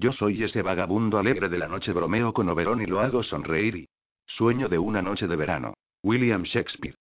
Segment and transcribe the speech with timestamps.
[0.00, 3.76] Yo soy ese vagabundo alegre de la noche bromeo con Oberón y lo hago sonreír
[3.76, 3.88] y...
[4.26, 5.74] Sueño de una noche de verano.
[6.02, 6.94] William Shakespeare.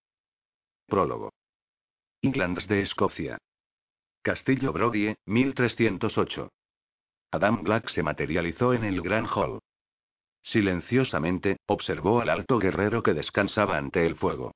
[0.86, 1.32] Prólogo.
[2.22, 3.38] Englands de Escocia.
[4.22, 6.50] Castillo Brodie, 1308.
[7.32, 9.60] Adam Black se materializó en el gran hall.
[10.42, 14.52] Silenciosamente, observó al alto guerrero que descansaba ante el fuego.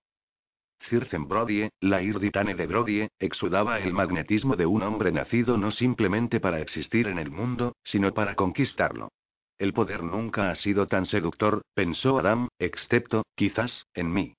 [0.89, 6.39] Circen Brodie, la irditane de Brodie, exudaba el magnetismo de un hombre nacido no simplemente
[6.39, 9.09] para existir en el mundo, sino para conquistarlo.
[9.57, 14.35] El poder nunca ha sido tan seductor, pensó Adam, excepto, quizás, en mí.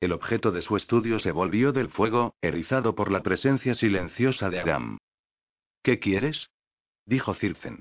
[0.00, 4.60] El objeto de su estudio se volvió del fuego, erizado por la presencia silenciosa de
[4.60, 4.98] Adam.
[5.82, 6.50] ¿Qué quieres?
[7.04, 7.80] dijo Circen.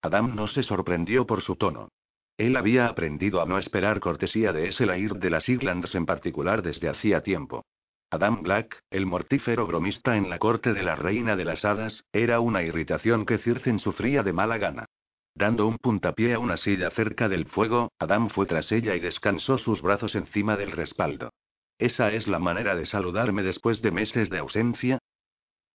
[0.00, 1.88] Adam no se sorprendió por su tono.
[2.38, 6.62] Él había aprendido a no esperar cortesía de ese Lair de las Irlands en particular
[6.62, 7.66] desde hacía tiempo.
[8.10, 12.40] Adam Black, el mortífero bromista en la corte de la reina de las hadas, era
[12.40, 14.86] una irritación que Circen sufría de mala gana.
[15.34, 19.58] Dando un puntapié a una silla cerca del fuego, Adam fue tras ella y descansó
[19.58, 21.30] sus brazos encima del respaldo.
[21.76, 24.98] ¿Esa es la manera de saludarme después de meses de ausencia?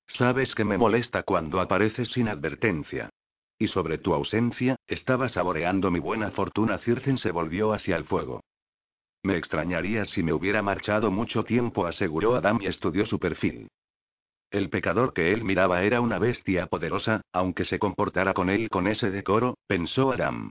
[0.08, 3.10] Sabes que me molesta cuando apareces sin advertencia.
[3.58, 6.78] Y sobre tu ausencia, estaba saboreando mi buena fortuna.
[6.80, 8.42] Circen se volvió hacia el fuego.
[9.24, 13.68] Me extrañaría si me hubiera marchado mucho tiempo, aseguró Adam y estudió su perfil.
[14.52, 18.88] El pecador que él miraba era una bestia poderosa, aunque se comportara con él con
[18.88, 20.50] ese decoro, pensó Adam.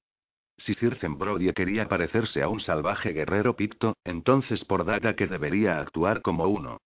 [0.59, 5.79] Si Circen Brody quería parecerse a un salvaje guerrero picto, entonces por data que debería
[5.79, 6.79] actuar como uno.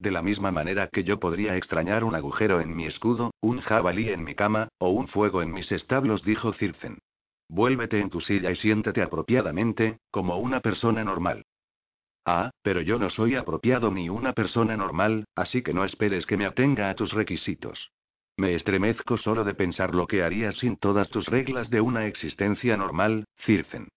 [0.00, 4.08] De la misma manera que yo podría extrañar un agujero en mi escudo, un jabalí
[4.08, 6.98] en mi cama, o un fuego en mis establos, dijo Circen.
[7.50, 11.44] Vuélvete en tu silla y siéntete apropiadamente, como una persona normal.
[12.24, 16.38] Ah, pero yo no soy apropiado ni una persona normal, así que no esperes que
[16.38, 17.90] me atenga a tus requisitos.
[18.38, 22.74] Me estremezco solo de pensar lo que harías sin todas tus reglas de una existencia
[22.78, 23.88] normal, Circen.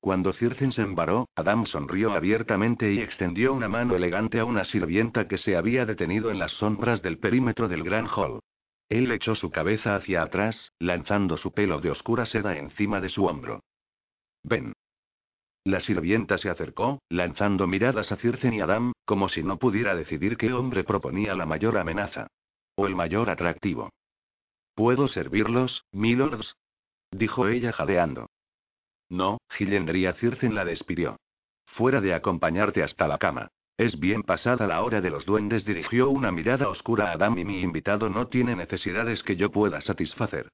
[0.00, 5.26] Cuando Circen se embaró, Adam sonrió abiertamente y extendió una mano elegante a una sirvienta
[5.26, 8.40] que se había detenido en las sombras del perímetro del gran hall.
[8.88, 13.26] Él echó su cabeza hacia atrás, lanzando su pelo de oscura seda encima de su
[13.26, 13.60] hombro.
[14.44, 14.72] Ven.
[15.64, 20.36] La sirvienta se acercó, lanzando miradas a Circen y Adam, como si no pudiera decidir
[20.38, 22.28] qué hombre proponía la mayor amenaza.
[22.76, 23.90] O el mayor atractivo.
[24.74, 26.54] ¿Puedo servirlos, milords?
[27.10, 28.28] dijo ella jadeando.
[29.08, 31.16] No, Gilendría Circen la despidió.
[31.66, 33.48] Fuera de acompañarte hasta la cama.
[33.76, 37.44] Es bien pasada la hora de los duendes, dirigió una mirada oscura a Adam y
[37.44, 40.50] mi invitado no tiene necesidades que yo pueda satisfacer.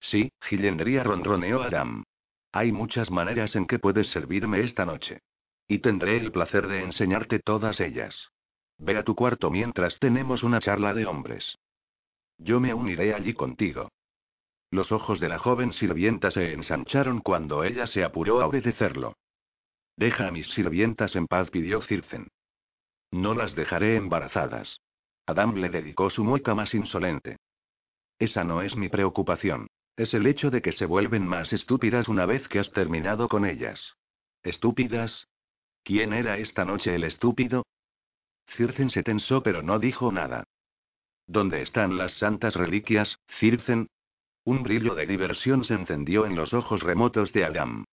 [0.00, 2.04] Sí, Gilendría ronroneó Adam.
[2.52, 5.20] Hay muchas maneras en que puedes servirme esta noche.
[5.66, 8.30] Y tendré el placer de enseñarte todas ellas.
[8.78, 11.58] Ve a tu cuarto mientras tenemos una charla de hombres.
[12.38, 13.90] Yo me uniré allí contigo.
[14.76, 19.16] Los ojos de la joven sirvienta se ensancharon cuando ella se apuró a obedecerlo.
[19.96, 22.28] Deja a mis sirvientas en paz, pidió Circen.
[23.10, 24.82] No las dejaré embarazadas.
[25.24, 27.38] Adam le dedicó su mueca más insolente.
[28.18, 29.68] Esa no es mi preocupación.
[29.96, 33.46] Es el hecho de que se vuelven más estúpidas una vez que has terminado con
[33.46, 33.94] ellas.
[34.42, 35.26] ¿Estúpidas?
[35.84, 37.64] ¿Quién era esta noche el estúpido?
[38.48, 40.44] Circen se tensó pero no dijo nada.
[41.26, 43.88] ¿Dónde están las santas reliquias, Circen?
[44.46, 47.84] Un brillo de diversión se encendió en los ojos remotos de Adam.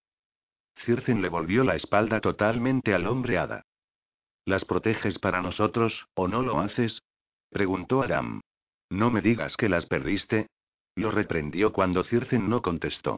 [0.85, 3.63] Circen le volvió la espalda totalmente al hombre hada.
[4.45, 7.01] ¿Las proteges para nosotros, o no lo haces?
[7.49, 8.39] preguntó Adam.
[8.91, 10.45] No me digas que las perdiste.
[10.95, 13.17] Lo reprendió cuando Circen no contestó.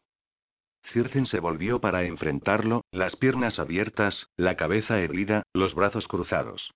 [0.94, 6.72] Circen se volvió para enfrentarlo, las piernas abiertas, la cabeza herida, los brazos cruzados.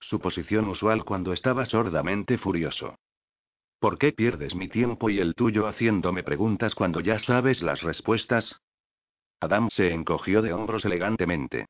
[0.00, 2.96] Su posición usual cuando estaba sordamente furioso.
[3.80, 8.60] ¿Por qué pierdes mi tiempo y el tuyo haciéndome preguntas cuando ya sabes las respuestas?
[9.40, 11.64] Adam se encogió de hombros elegantemente.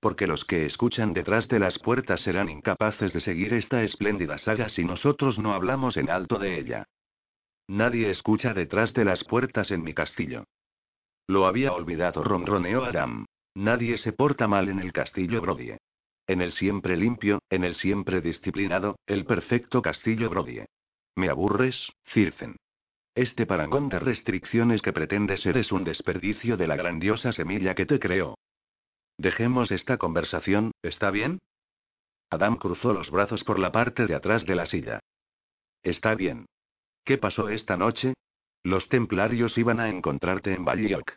[0.00, 4.68] Porque los que escuchan detrás de las puertas serán incapaces de seguir esta espléndida saga
[4.70, 6.88] si nosotros no hablamos en alto de ella.
[7.68, 10.46] Nadie escucha detrás de las puertas en mi castillo.
[11.28, 13.26] Lo había olvidado, ronroneó Adam.
[13.54, 15.78] Nadie se porta mal en el castillo Brodie.
[16.26, 20.66] En el siempre limpio, en el siempre disciplinado, el perfecto castillo Brodie.
[21.16, 22.56] Me aburres, Circen.
[23.14, 27.86] Este parangón de restricciones que pretende ser es un desperdicio de la grandiosa semilla que
[27.86, 28.36] te creó.
[29.18, 31.40] Dejemos esta conversación, ¿está bien?
[32.30, 35.00] Adam cruzó los brazos por la parte de atrás de la silla.
[35.82, 36.46] Está bien.
[37.04, 38.14] ¿Qué pasó esta noche?
[38.62, 41.16] Los templarios iban a encontrarte en Ballyalk.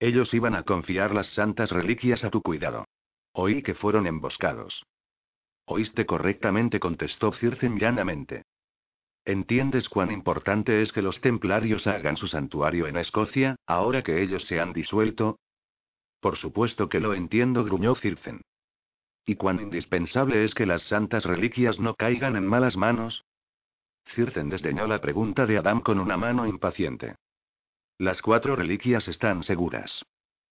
[0.00, 2.86] Ellos iban a confiar las santas reliquias a tu cuidado.
[3.32, 4.82] Oí que fueron emboscados.
[5.66, 8.44] Oíste correctamente, contestó Circen llanamente.
[9.26, 14.44] ¿Entiendes cuán importante es que los templarios hagan su santuario en Escocia, ahora que ellos
[14.44, 15.38] se han disuelto?
[16.20, 18.42] Por supuesto que lo entiendo, gruñó Circen.
[19.24, 23.24] ¿Y cuán indispensable es que las santas reliquias no caigan en malas manos?
[24.14, 27.16] Circen desdeñó la pregunta de Adam con una mano impaciente.
[27.96, 30.04] Las cuatro reliquias están seguras.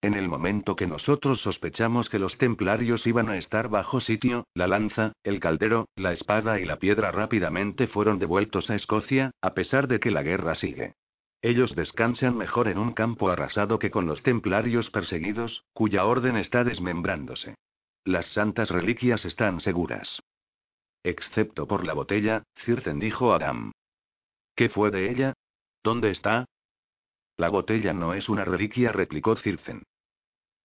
[0.03, 4.67] En el momento que nosotros sospechamos que los templarios iban a estar bajo sitio, la
[4.67, 9.87] lanza, el caldero, la espada y la piedra rápidamente fueron devueltos a Escocia, a pesar
[9.87, 10.95] de que la guerra sigue.
[11.41, 16.65] Ellos descansan mejor en un campo arrasado que con los templarios perseguidos, cuya orden está
[16.65, 17.55] desmembrándose.
[18.03, 20.19] Las santas reliquias están seguras.
[21.05, 23.71] Excepto por la botella, Cirten dijo Adam.
[24.53, 25.33] ¿Qué fue de ella?
[25.81, 26.43] ¿Dónde está?
[27.37, 29.83] La botella no es una reliquia, replicó Circen.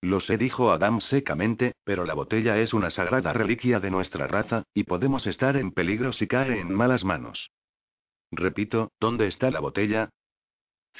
[0.00, 4.62] Lo sé, dijo Adam secamente, pero la botella es una sagrada reliquia de nuestra raza,
[4.72, 7.50] y podemos estar en peligro si cae en malas manos.
[8.30, 10.10] Repito, ¿dónde está la botella?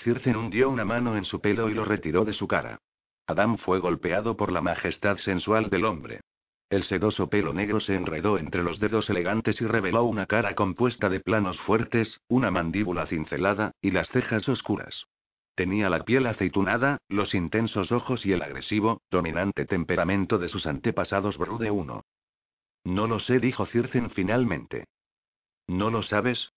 [0.03, 2.79] Circen hundió una mano en su pelo y lo retiró de su cara.
[3.27, 6.21] Adam fue golpeado por la majestad sensual del hombre.
[6.71, 11.09] El sedoso pelo negro se enredó entre los dedos elegantes y reveló una cara compuesta
[11.09, 15.07] de planos fuertes, una mandíbula cincelada, y las cejas oscuras.
[15.59, 21.37] Tenía la piel aceitunada, los intensos ojos y el agresivo, dominante temperamento de sus antepasados
[21.37, 22.89] Brude I.
[22.89, 24.85] No lo sé, dijo Circen finalmente.
[25.67, 26.53] ¿No lo sabes?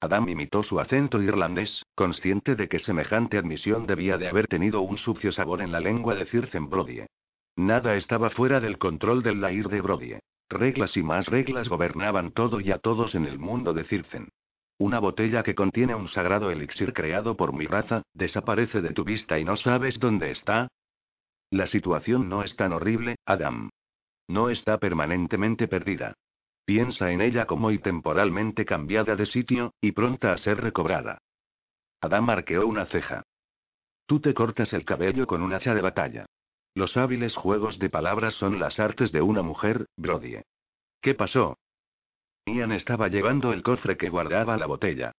[0.00, 4.98] Adam imitó su acento irlandés, consciente de que semejante admisión debía de haber tenido un
[4.98, 7.06] sucio sabor en la lengua de Circen Brodie.
[7.56, 10.20] Nada estaba fuera del control del Lair de Brodie.
[10.50, 14.28] Reglas y más reglas gobernaban todo y a todos en el mundo de Circen.
[14.78, 19.38] Una botella que contiene un sagrado elixir creado por mi raza, desaparece de tu vista
[19.38, 20.68] y no sabes dónde está.
[21.50, 23.70] La situación no es tan horrible, Adam.
[24.28, 26.14] No está permanentemente perdida.
[26.64, 31.18] Piensa en ella como y temporalmente cambiada de sitio, y pronta a ser recobrada.
[32.00, 33.22] Adam arqueó una ceja.
[34.06, 36.26] Tú te cortas el cabello con un hacha de batalla.
[36.74, 40.42] Los hábiles juegos de palabras son las artes de una mujer, Brodie.
[41.00, 41.58] ¿Qué pasó?
[42.46, 45.12] Ian estaba llevando el cofre que guardaba la botella.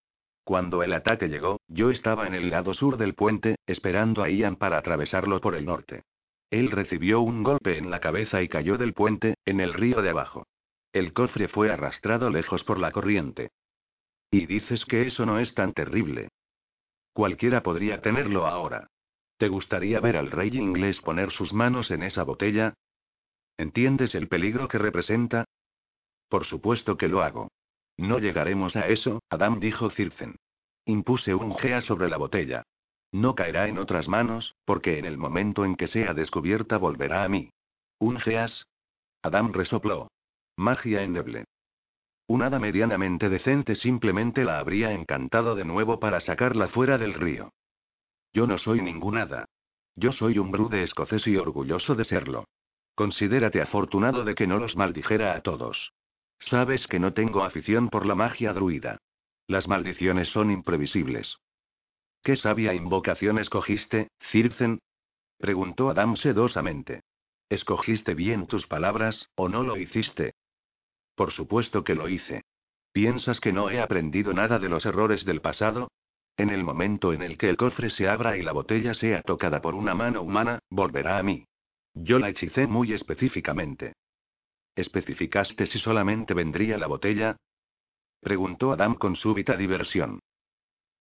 [0.44, 4.56] Cuando el ataque llegó, yo estaba en el lado sur del puente, esperando a Ian
[4.56, 6.02] para atravesarlo por el norte.
[6.50, 10.10] Él recibió un golpe en la cabeza y cayó del puente, en el río de
[10.10, 10.46] abajo.
[10.92, 13.50] El cofre fue arrastrado lejos por la corriente.
[14.30, 16.28] Y dices que eso no es tan terrible.
[17.14, 18.88] Cualquiera podría tenerlo ahora.
[19.38, 22.74] ¿Te gustaría ver al rey inglés poner sus manos en esa botella?
[23.56, 25.46] ¿Entiendes el peligro que representa?
[26.28, 27.48] Por supuesto que lo hago.
[27.96, 30.36] No llegaremos a eso, Adam dijo Circen.
[30.86, 32.64] Impuse un gea sobre la botella.
[33.12, 37.28] No caerá en otras manos, porque en el momento en que sea descubierta volverá a
[37.28, 37.50] mí.
[37.98, 38.66] ¿Un geas?
[39.22, 40.08] Adam resopló.
[40.56, 41.44] Magia endeble.
[42.26, 47.50] Un hada medianamente decente simplemente la habría encantado de nuevo para sacarla fuera del río.
[48.32, 49.46] Yo no soy ningún hada.
[49.94, 52.46] Yo soy un brude escocés y orgulloso de serlo.
[52.94, 55.92] Considérate afortunado de que no los maldijera a todos.
[56.50, 58.98] Sabes que no tengo afición por la magia druida.
[59.46, 61.36] Las maldiciones son imprevisibles.
[62.22, 64.80] ¿Qué sabia invocación escogiste, Circen?
[65.38, 67.02] preguntó Adam sedosamente.
[67.48, 70.34] ¿Escogiste bien tus palabras, o no lo hiciste?
[71.14, 72.42] Por supuesto que lo hice.
[72.92, 75.90] ¿Piensas que no he aprendido nada de los errores del pasado?
[76.36, 79.60] En el momento en el que el cofre se abra y la botella sea tocada
[79.60, 81.46] por una mano humana, volverá a mí.
[81.94, 83.94] Yo la hechicé muy específicamente.
[84.76, 87.36] ¿Especificaste si solamente vendría la botella?
[88.20, 90.20] Preguntó Adam con súbita diversión.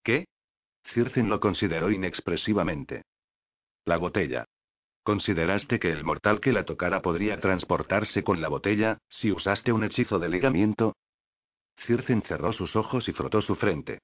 [0.04, 0.26] ¿Qué?
[0.94, 3.04] Circen lo consideró inexpresivamente.
[3.86, 4.46] La botella.
[5.04, 9.84] ¿Consideraste que el mortal que la tocara podría transportarse con la botella, si usaste un
[9.84, 10.96] hechizo de ligamiento?
[11.86, 14.00] Circen cerró sus ojos y frotó su frente.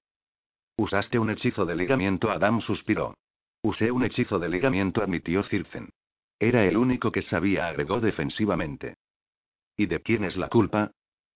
[0.77, 2.31] ¿Usaste un hechizo de ligamiento?
[2.31, 3.15] Adam suspiró.
[3.61, 5.89] Usé un hechizo de ligamiento, admitió Circen.
[6.39, 8.95] Era el único que sabía, agregó defensivamente.
[9.79, 10.91] ¿Y de quién es la culpa?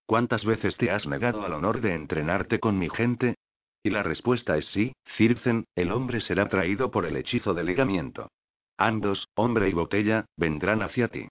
[0.06, 3.36] ¿Cuántas veces te has negado al honor de entrenarte con mi gente?
[3.82, 8.28] Y la respuesta es sí, Circen, el hombre será traído por el hechizo de ligamiento.
[8.76, 11.30] Ambos, hombre y botella, vendrán hacia ti.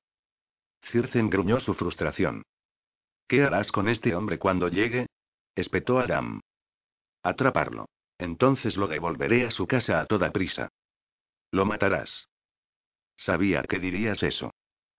[0.91, 2.45] Circen gruñó su frustración.
[3.29, 5.05] ¿Qué harás con este hombre cuando llegue?
[5.55, 6.41] espetó Aram.
[7.23, 7.91] Atraparlo.
[8.17, 10.71] Entonces lo devolveré a su casa a toda prisa.
[11.51, 12.27] Lo matarás.
[13.19, 14.51] Sabía que dirías eso.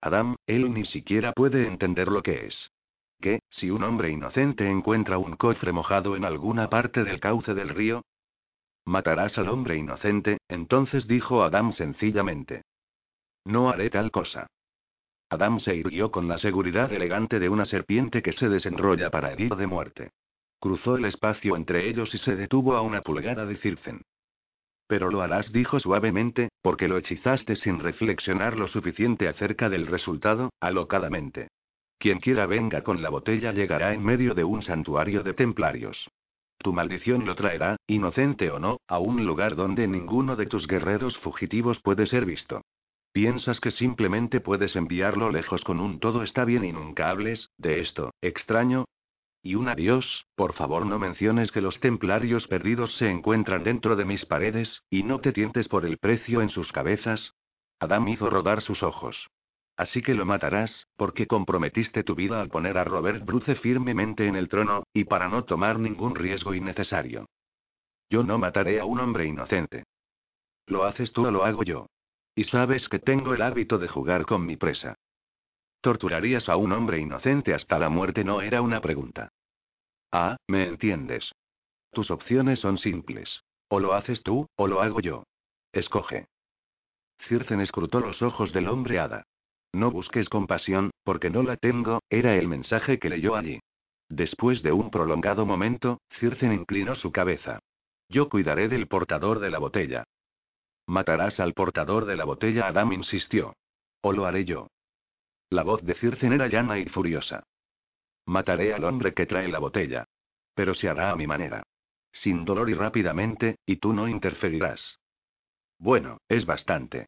[0.04, 2.70] Adam, él ni siquiera puede entender lo que es.
[3.22, 7.70] ¿Qué, si un hombre inocente encuentra un cofre mojado en alguna parte del cauce del
[7.70, 8.02] río?
[8.84, 12.64] Matarás al hombre inocente, entonces dijo Adam sencillamente.
[13.46, 14.46] No haré tal cosa.
[15.30, 19.56] Adam se irguió con la seguridad elegante de una serpiente que se desenrolla para herir
[19.56, 20.10] de muerte.
[20.60, 24.02] Cruzó el espacio entre ellos y se detuvo a una pulgada de Circen.
[24.86, 30.48] Pero lo harás, dijo suavemente, porque lo hechizaste sin reflexionar lo suficiente acerca del resultado,
[30.60, 31.48] alocadamente.
[31.98, 36.08] Quien quiera venga con la botella llegará en medio de un santuario de templarios.
[36.56, 41.18] Tu maldición lo traerá, inocente o no, a un lugar donde ninguno de tus guerreros
[41.18, 42.62] fugitivos puede ser visto.
[43.12, 47.80] Piensas que simplemente puedes enviarlo lejos con un todo está bien y nunca hables, de
[47.80, 48.86] esto, extraño.
[49.46, 54.06] Y un adiós, por favor no menciones que los templarios perdidos se encuentran dentro de
[54.06, 57.34] mis paredes, y no te tientes por el precio en sus cabezas.
[57.78, 59.28] Adam hizo rodar sus ojos.
[59.76, 64.36] Así que lo matarás, porque comprometiste tu vida al poner a Robert Bruce firmemente en
[64.36, 67.26] el trono, y para no tomar ningún riesgo innecesario.
[68.08, 69.84] Yo no mataré a un hombre inocente.
[70.66, 71.86] Lo haces tú o lo hago yo.
[72.34, 74.96] Y sabes que tengo el hábito de jugar con mi presa.
[75.84, 78.24] ¿Torturarías a un hombre inocente hasta la muerte?
[78.24, 79.28] No era una pregunta.
[80.10, 81.30] Ah, me entiendes.
[81.92, 83.42] Tus opciones son simples.
[83.68, 85.24] O lo haces tú, o lo hago yo.
[85.74, 86.24] Escoge.
[87.28, 89.24] Circen escrutó los ojos del hombre hada.
[89.74, 93.60] No busques compasión, porque no la tengo, era el mensaje que leyó allí.
[94.08, 97.58] Después de un prolongado momento, Circen inclinó su cabeza.
[98.08, 100.04] Yo cuidaré del portador de la botella.
[100.86, 103.52] Matarás al portador de la botella, Adam insistió.
[104.00, 104.68] O lo haré yo.
[105.54, 107.44] La voz de Circen era llana y furiosa.
[108.26, 110.04] Mataré al hombre que trae la botella.
[110.52, 111.62] Pero se hará a mi manera.
[112.10, 114.98] Sin dolor y rápidamente, y tú no interferirás.
[115.78, 117.06] Bueno, es bastante.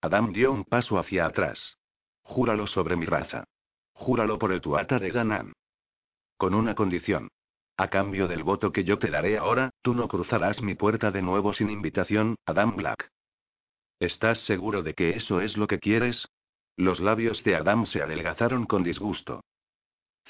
[0.00, 1.76] Adam dio un paso hacia atrás.
[2.22, 3.44] Júralo sobre mi raza.
[3.92, 5.52] Júralo por el tuata de Ganam.
[6.38, 7.28] Con una condición.
[7.76, 11.20] A cambio del voto que yo te daré ahora, tú no cruzarás mi puerta de
[11.20, 13.10] nuevo sin invitación, Adam Black.
[14.00, 16.26] ¿Estás seguro de que eso es lo que quieres?
[16.76, 19.42] Los labios de Adam se adelgazaron con disgusto.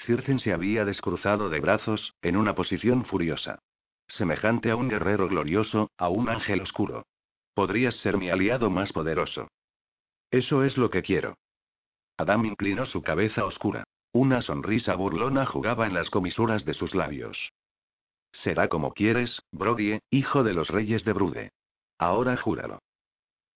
[0.05, 3.59] Circen se había descruzado de brazos, en una posición furiosa.
[4.07, 7.05] Semejante a un guerrero glorioso, a un ángel oscuro.
[7.53, 9.47] Podrías ser mi aliado más poderoso.
[10.31, 11.37] Eso es lo que quiero.
[12.17, 13.83] Adam inclinó su cabeza oscura.
[14.11, 17.51] Una sonrisa burlona jugaba en las comisuras de sus labios.
[18.31, 21.51] Será como quieres, Brody, hijo de los reyes de Brude.
[21.97, 22.79] Ahora júralo.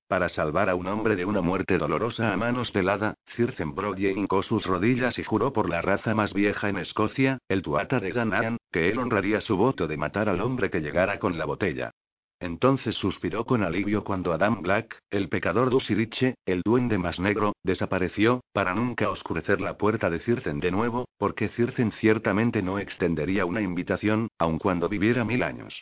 [0.08, 4.42] Para salvar a un hombre de una muerte dolorosa a manos pelada, Circen Brody hincó
[4.42, 8.58] sus rodillas y juró por la raza más vieja en Escocia, el Tuata de Ganaan,
[8.72, 11.92] que él honraría su voto de matar al hombre que llegara con la botella.
[12.40, 18.42] Entonces suspiró con alivio cuando Adam Black, el pecador Dusiriche, el duende más negro, desapareció,
[18.54, 23.62] para nunca oscurecer la puerta de Circen de nuevo, porque Circen ciertamente no extendería una
[23.62, 25.82] invitación, aun cuando viviera mil años.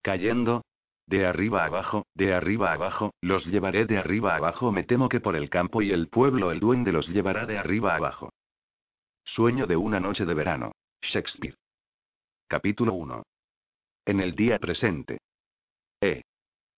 [0.00, 0.62] Cayendo.
[1.08, 4.70] De arriba abajo, de arriba abajo, los llevaré de arriba abajo.
[4.72, 7.94] Me temo que por el campo y el pueblo el duende los llevará de arriba
[7.94, 8.30] abajo.
[9.24, 10.72] Sueño de una noche de verano.
[11.00, 11.54] Shakespeare.
[12.46, 13.22] Capítulo 1.
[14.04, 15.16] En el día presente.
[16.02, 16.20] Eh.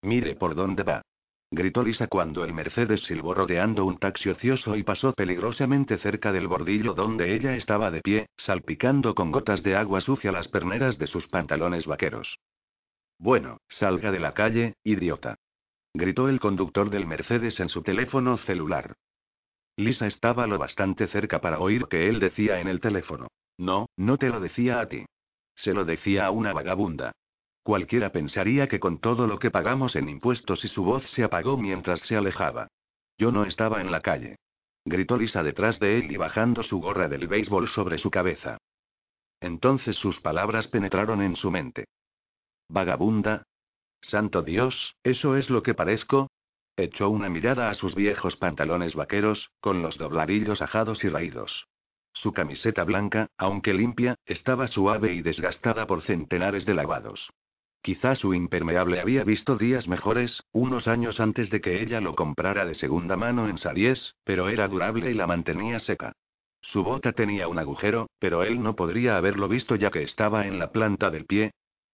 [0.02, 1.02] Mire por dónde va.
[1.50, 6.46] Gritó Lisa cuando el Mercedes silbó rodeando un taxi ocioso y pasó peligrosamente cerca del
[6.46, 11.08] bordillo donde ella estaba de pie, salpicando con gotas de agua sucia las perneras de
[11.08, 12.38] sus pantalones vaqueros.
[13.20, 15.36] Bueno, salga de la calle, idiota.
[15.92, 18.94] Gritó el conductor del Mercedes en su teléfono celular.
[19.76, 23.28] Lisa estaba lo bastante cerca para oír que él decía en el teléfono.
[23.58, 25.04] No, no te lo decía a ti.
[25.54, 27.12] Se lo decía a una vagabunda.
[27.62, 31.58] Cualquiera pensaría que con todo lo que pagamos en impuestos y su voz se apagó
[31.58, 32.68] mientras se alejaba.
[33.18, 34.36] Yo no estaba en la calle.
[34.86, 38.56] Gritó Lisa detrás de él y bajando su gorra del béisbol sobre su cabeza.
[39.40, 41.84] Entonces sus palabras penetraron en su mente.
[42.70, 43.42] Vagabunda.
[44.00, 46.30] Santo Dios, ¿eso es lo que parezco?
[46.76, 51.66] Echó una mirada a sus viejos pantalones vaqueros, con los dobladillos ajados y raídos.
[52.12, 57.30] Su camiseta blanca, aunque limpia, estaba suave y desgastada por centenares de lavados.
[57.82, 62.66] Quizá su impermeable había visto días mejores, unos años antes de que ella lo comprara
[62.66, 66.12] de segunda mano en Saries, pero era durable y la mantenía seca.
[66.60, 70.60] Su bota tenía un agujero, pero él no podría haberlo visto ya que estaba en
[70.60, 71.50] la planta del pie.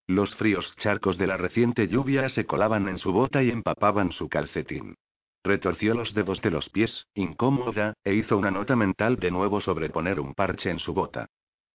[0.07, 4.29] Los fríos charcos de la reciente lluvia se colaban en su bota y empapaban su
[4.29, 4.95] calcetín.
[5.43, 9.89] Retorció los dedos de los pies, incómoda, e hizo una nota mental de nuevo sobre
[9.89, 11.27] poner un parche en su bota.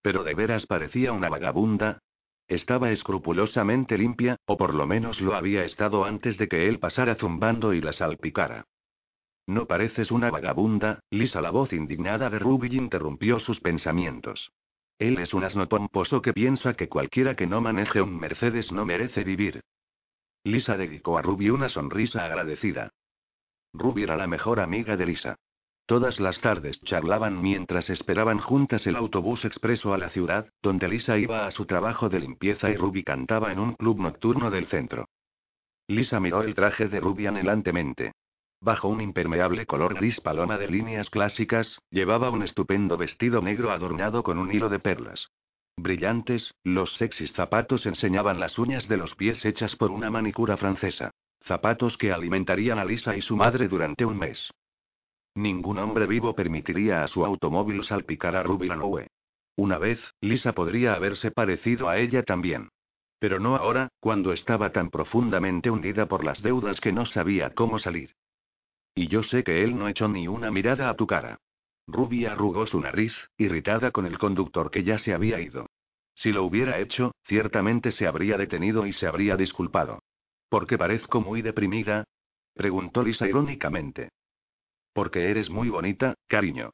[0.02, 2.00] Pero de veras parecía una vagabunda,
[2.48, 7.14] estaba escrupulosamente limpia, o por lo menos lo había estado antes de que él pasara
[7.14, 8.64] zumbando y la salpicara.
[9.46, 11.40] No pareces una vagabunda, Lisa.
[11.40, 14.52] La voz indignada de Ruby interrumpió sus pensamientos.
[14.99, 18.84] Él es un asno pomposo que piensa que cualquiera que no maneje un Mercedes no
[18.84, 19.62] merece vivir.
[20.44, 22.90] Lisa dedicó a Ruby una sonrisa agradecida.
[23.72, 25.37] Ruby era la mejor amiga de Lisa.
[25.87, 31.18] Todas las tardes charlaban mientras esperaban juntas el autobús expreso a la ciudad, donde Lisa
[31.18, 35.08] iba a su trabajo de limpieza y Ruby cantaba en un club nocturno del centro.
[35.88, 38.12] Lisa miró el traje de Ruby anhelantemente.
[38.62, 44.23] Bajo un impermeable color gris paloma de líneas clásicas, llevaba un estupendo vestido negro adornado
[44.23, 45.33] con un hilo de perlas.
[45.76, 51.11] Brillantes, los sexys zapatos enseñaban las uñas de los pies hechas por una manicura francesa.
[51.45, 54.38] Zapatos que alimentarían a Lisa y su madre durante un mes.
[55.35, 59.09] Ningún hombre vivo permitiría a su automóvil salpicar a Ruby Lanoue.
[59.57, 62.69] Una vez, Lisa podría haberse parecido a ella también.
[63.19, 67.81] Pero no ahora, cuando estaba tan profundamente hundida por las deudas que no sabía cómo
[67.81, 68.14] salir.
[68.94, 71.38] Y yo sé que él no echó ni una mirada a tu cara.
[71.87, 75.66] Ruby arrugó su nariz, irritada con el conductor que ya se había ido.
[76.14, 80.00] Si lo hubiera hecho, ciertamente se habría detenido y se habría disculpado.
[80.49, 82.04] ¿Por qué parezco muy deprimida?
[82.54, 84.11] preguntó Lisa irónicamente.
[84.92, 86.70] Porque eres muy bonita, cariño.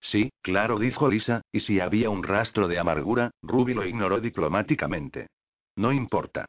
[0.00, 5.28] Sí, claro, dijo Lisa, y si había un rastro de amargura, Ruby lo ignoró diplomáticamente.
[5.76, 6.46] No importa.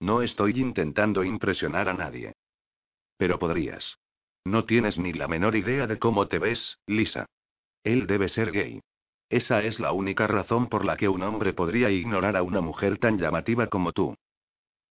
[0.00, 2.32] No estoy intentando impresionar a nadie.
[3.16, 3.96] Pero podrías.
[4.46, 7.26] No tienes ni la menor idea de cómo te ves, Lisa.
[7.82, 8.80] Él debe ser gay.
[9.28, 12.98] Esa es la única razón por la que un hombre podría ignorar a una mujer
[12.98, 14.14] tan llamativa como tú.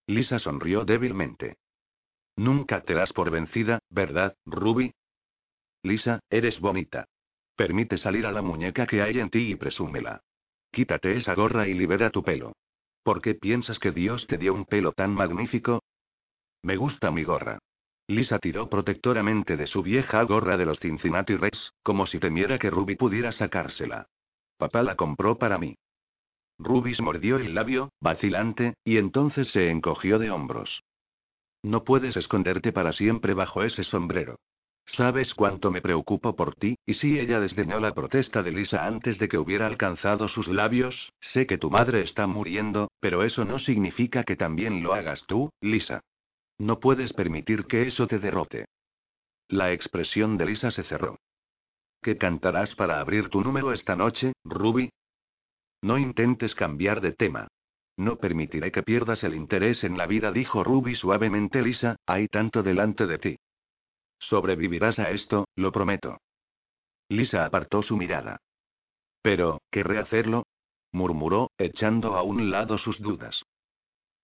[0.08, 1.56] Lisa sonrió débilmente.
[2.36, 4.94] Nunca te das por vencida, ¿verdad, Ruby?
[5.84, 7.06] Lisa, eres bonita.
[7.56, 10.20] Permite salir a la muñeca que hay en ti y presúmela.
[10.70, 12.52] Quítate esa gorra y libera tu pelo.
[13.04, 15.82] ¿Por qué piensas que Dios te dio un pelo tan magnífico?
[16.62, 17.60] Me gusta mi gorra.
[18.08, 22.70] Lisa tiró protectoramente de su vieja gorra de los Cincinnati Reds, como si temiera que
[22.70, 24.08] Ruby pudiera sacársela.
[24.58, 25.76] Papá la compró para mí.
[26.60, 30.84] Ruby mordió el labio, vacilante, y entonces se encogió de hombros.
[31.64, 34.38] No puedes esconderte para siempre bajo ese sombrero.
[34.86, 39.18] Sabes cuánto me preocupo por ti, y si ella desdeñó la protesta de Lisa antes
[39.18, 43.58] de que hubiera alcanzado sus labios, sé que tu madre está muriendo, pero eso no
[43.58, 46.04] significa que también lo hagas tú, Lisa.
[46.58, 48.66] No puedes permitir que eso te derrote.
[49.48, 51.20] La expresión de Lisa se cerró.
[52.02, 54.90] ¿Qué cantarás para abrir tu número esta noche, Ruby?
[55.82, 57.48] No intentes cambiar de tema.
[57.98, 61.62] No permitiré que pierdas el interés en la vida, dijo Ruby suavemente.
[61.62, 63.38] Lisa, hay tanto delante de ti.
[64.20, 66.18] Sobrevivirás a esto, lo prometo.
[67.10, 68.40] Lisa apartó su mirada.
[69.22, 70.46] Pero, ¿querré hacerlo?
[70.92, 73.44] murmuró, echando a un lado sus dudas.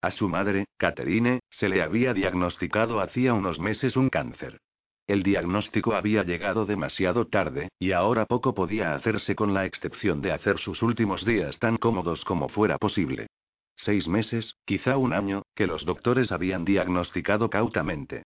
[0.02, 4.60] A su madre, Catherine, se le había diagnosticado hacía unos meses un cáncer.
[5.06, 10.32] El diagnóstico había llegado demasiado tarde, y ahora poco podía hacerse con la excepción de
[10.32, 13.28] hacer sus últimos días tan cómodos como fuera posible.
[13.76, 18.24] Seis meses, quizá un año, que los doctores habían diagnosticado cautamente.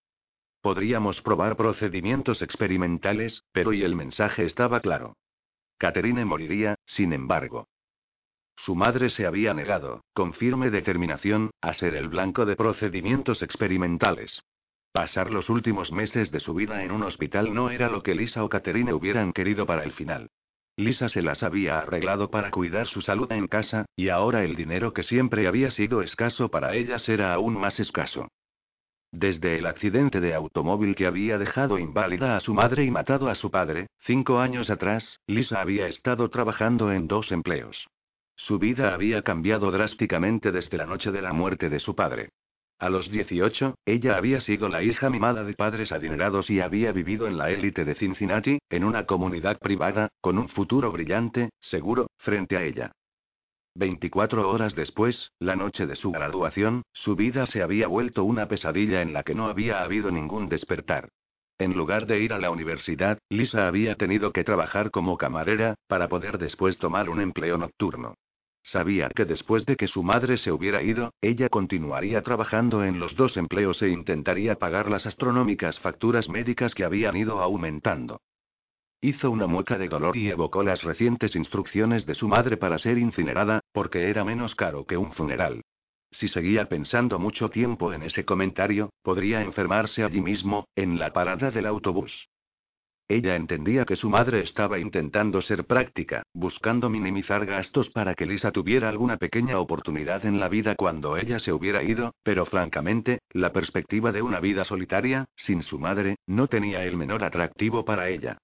[0.61, 5.15] Podríamos probar procedimientos experimentales, pero y el mensaje estaba claro.
[5.77, 7.67] Catherine moriría, sin embargo.
[8.57, 14.41] Su madre se había negado, con firme determinación, a ser el blanco de procedimientos experimentales.
[14.91, 18.43] Pasar los últimos meses de su vida en un hospital no era lo que Lisa
[18.43, 20.29] o Catherine hubieran querido para el final.
[20.77, 24.93] Lisa se las había arreglado para cuidar su salud en casa, y ahora el dinero
[24.93, 28.29] que siempre había sido escaso para ellas era aún más escaso.
[29.11, 33.35] Desde el accidente de automóvil que había dejado inválida a su madre y matado a
[33.35, 37.87] su padre, cinco años atrás, Lisa había estado trabajando en dos empleos.
[38.35, 42.29] Su vida había cambiado drásticamente desde la noche de la muerte de su padre.
[42.77, 47.25] A los 18, ella había sido la hija mimada de padres adinerados y había vivido
[47.25, 52.57] en la élite de Cincinnati, en una comunidad privada, con un futuro brillante, seguro, frente
[52.57, 52.91] a ella.
[53.75, 59.01] 24 horas después, la noche de su graduación, su vida se había vuelto una pesadilla
[59.01, 61.09] en la que no había habido ningún despertar.
[61.57, 66.09] En lugar de ir a la universidad, Lisa había tenido que trabajar como camarera, para
[66.09, 68.15] poder después tomar un empleo nocturno.
[68.65, 73.15] Sabía que después de que su madre se hubiera ido, ella continuaría trabajando en los
[73.15, 78.21] dos empleos e intentaría pagar las astronómicas facturas médicas que habían ido aumentando.
[79.01, 82.97] Hizo una mueca de dolor y evocó las recientes instrucciones de su madre para ser
[82.97, 85.61] incinerada, porque era menos caro que un funeral.
[86.09, 91.51] Si seguía pensando mucho tiempo en ese comentario, podría enfermarse allí mismo, en la parada
[91.51, 92.29] del autobús.
[93.07, 98.51] Ella entendía que su madre estaba intentando ser práctica, buscando minimizar gastos para que Lisa
[98.51, 103.51] tuviera alguna pequeña oportunidad en la vida cuando ella se hubiera ido, pero francamente, la
[103.53, 108.39] perspectiva de una vida solitaria, sin su madre, no tenía el menor atractivo para ella.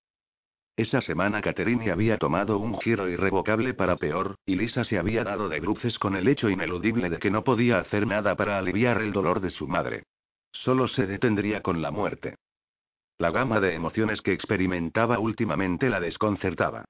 [0.77, 5.49] Esa semana Catherine había tomado un giro irrevocable para peor, y Lisa se había dado
[5.49, 9.11] de bruces con el hecho ineludible de que no podía hacer nada para aliviar el
[9.11, 10.03] dolor de su madre.
[10.51, 12.35] Solo se detendría con la muerte.
[13.21, 16.85] La gama de emociones que experimentaba últimamente la desconcertaba.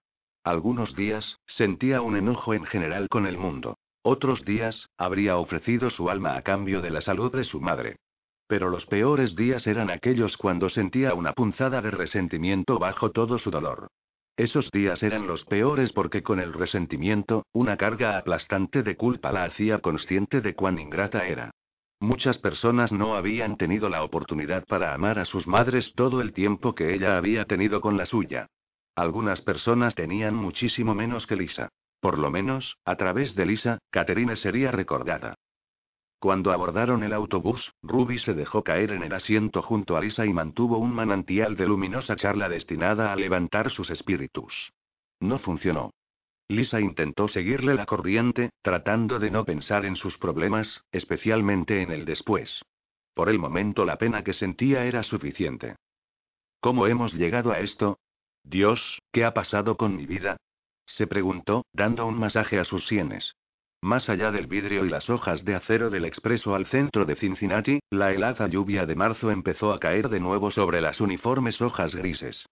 [0.45, 3.77] Algunos días, sentía un enojo en general con el mundo.
[4.01, 7.97] Otros días, habría ofrecido su alma a cambio de la salud de su madre.
[8.47, 13.51] Pero los peores días eran aquellos cuando sentía una punzada de resentimiento bajo todo su
[13.51, 13.89] dolor.
[14.37, 19.43] Esos días eran los peores porque con el resentimiento, una carga aplastante de culpa la
[19.43, 21.51] hacía consciente de cuán ingrata era.
[22.01, 26.73] Muchas personas no habían tenido la oportunidad para amar a sus madres todo el tiempo
[26.73, 28.47] que ella había tenido con la suya.
[28.95, 31.69] Algunas personas tenían muchísimo menos que Lisa.
[31.99, 35.35] Por lo menos, a través de Lisa, Catherine sería recordada.
[36.17, 40.33] Cuando abordaron el autobús, Ruby se dejó caer en el asiento junto a Lisa y
[40.33, 44.73] mantuvo un manantial de luminosa charla destinada a levantar sus espíritus.
[45.19, 45.91] No funcionó.
[46.51, 52.03] Lisa intentó seguirle la corriente, tratando de no pensar en sus problemas, especialmente en el
[52.03, 52.61] después.
[53.13, 55.77] Por el momento la pena que sentía era suficiente.
[56.59, 57.99] ¿Cómo hemos llegado a esto?
[58.43, 60.35] Dios, ¿qué ha pasado con mi vida?
[60.85, 63.33] se preguntó, dando un masaje a sus sienes.
[63.81, 67.79] Más allá del vidrio y las hojas de acero del expreso al centro de Cincinnati,
[67.89, 72.45] la helada lluvia de marzo empezó a caer de nuevo sobre las uniformes hojas grises.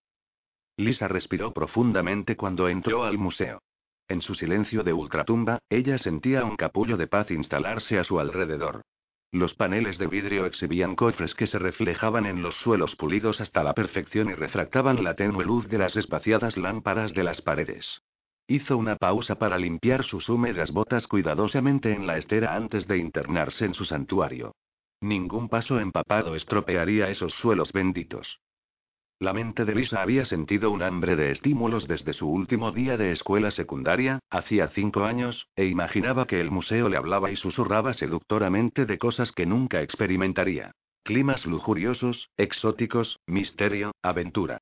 [0.77, 3.59] Lisa respiró profundamente cuando entró al museo.
[4.09, 8.81] En su silencio de ultratumba, ella sentía un capullo de paz instalarse a su alrededor.
[9.31, 13.73] Los paneles de vidrio exhibían cofres que se reflejaban en los suelos pulidos hasta la
[13.73, 18.01] perfección y refractaban la tenue luz de las espaciadas lámparas de las paredes.
[18.47, 23.65] Hizo una pausa para limpiar sus húmedas botas cuidadosamente en la estera antes de internarse
[23.65, 24.55] en su santuario.
[25.01, 28.39] Ningún paso empapado estropearía esos suelos benditos.
[29.21, 33.11] La mente de Lisa había sentido un hambre de estímulos desde su último día de
[33.11, 38.85] escuela secundaria, hacía cinco años, e imaginaba que el museo le hablaba y susurraba seductoramente
[38.85, 40.71] de cosas que nunca experimentaría.
[41.03, 44.59] Climas lujuriosos, exóticos, misterio, aventura.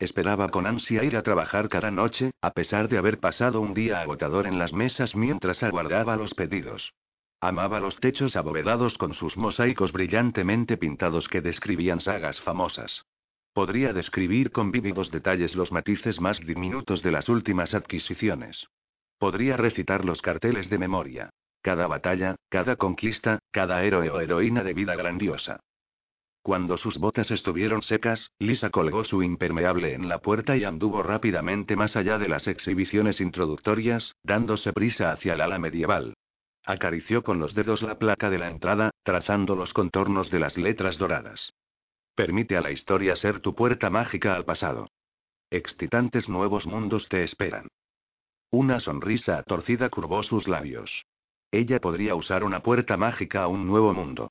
[0.00, 4.00] Esperaba con ansia ir a trabajar cada noche, a pesar de haber pasado un día
[4.00, 6.92] agotador en las mesas mientras aguardaba los pedidos.
[7.40, 13.04] Amaba los techos abovedados con sus mosaicos brillantemente pintados que describían sagas famosas.
[13.52, 18.66] Podría describir con vívidos detalles los matices más diminutos de las últimas adquisiciones.
[19.18, 21.30] Podría recitar los carteles de memoria.
[21.60, 25.60] Cada batalla, cada conquista, cada héroe o heroína de vida grandiosa.
[26.42, 31.76] Cuando sus botas estuvieron secas, Lisa colgó su impermeable en la puerta y anduvo rápidamente
[31.76, 36.14] más allá de las exhibiciones introductorias, dándose prisa hacia el ala medieval.
[36.64, 40.96] Acarició con los dedos la placa de la entrada, trazando los contornos de las letras
[40.96, 41.52] doradas.
[42.14, 44.88] Permite a la historia ser tu puerta mágica al pasado.
[45.50, 47.68] Excitantes nuevos mundos te esperan.
[48.50, 51.04] Una sonrisa torcida curvó sus labios.
[51.50, 54.30] Ella podría usar una puerta mágica a un nuevo mundo.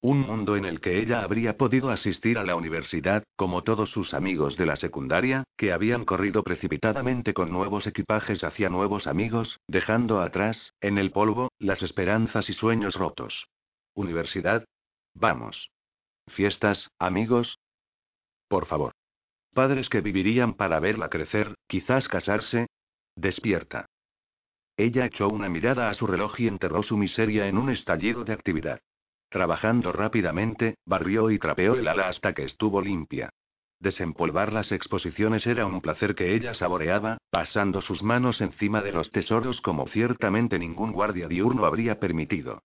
[0.00, 4.14] Un mundo en el que ella habría podido asistir a la universidad, como todos sus
[4.14, 10.20] amigos de la secundaria, que habían corrido precipitadamente con nuevos equipajes hacia nuevos amigos, dejando
[10.20, 13.46] atrás, en el polvo, las esperanzas y sueños rotos.
[13.94, 14.64] ¿Universidad?
[15.14, 15.70] Vamos.
[16.34, 17.58] ¿Fiestas, amigos?
[18.48, 18.92] Por favor.
[19.52, 22.68] Padres que vivirían para verla crecer, quizás casarse.
[23.16, 23.84] Despierta.
[24.78, 28.32] Ella echó una mirada a su reloj y enterró su miseria en un estallido de
[28.32, 28.80] actividad.
[29.28, 33.30] Trabajando rápidamente, barrió y trapeó el ala hasta que estuvo limpia.
[33.78, 39.10] Desempolvar las exposiciones era un placer que ella saboreaba, pasando sus manos encima de los
[39.10, 42.62] tesoros como ciertamente ningún guardia diurno habría permitido.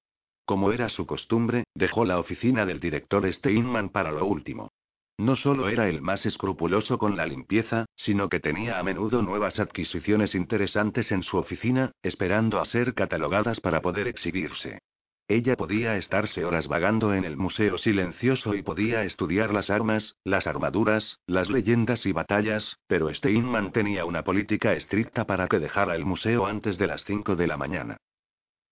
[0.47, 4.71] Como era su costumbre, dejó la oficina del director Steinman para lo último.
[5.17, 9.59] No solo era el más escrupuloso con la limpieza, sino que tenía a menudo nuevas
[9.59, 14.79] adquisiciones interesantes en su oficina, esperando a ser catalogadas para poder exhibirse.
[15.27, 20.47] Ella podía estarse horas vagando en el museo silencioso y podía estudiar las armas, las
[20.47, 26.05] armaduras, las leyendas y batallas, pero Steinman tenía una política estricta para que dejara el
[26.05, 27.97] museo antes de las 5 de la mañana.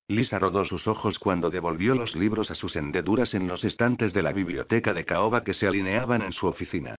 [0.07, 4.21] Lisa rodó sus ojos cuando devolvió los libros a sus hendeduras en los estantes de
[4.21, 6.95] la biblioteca de caoba que se alineaban en su oficina.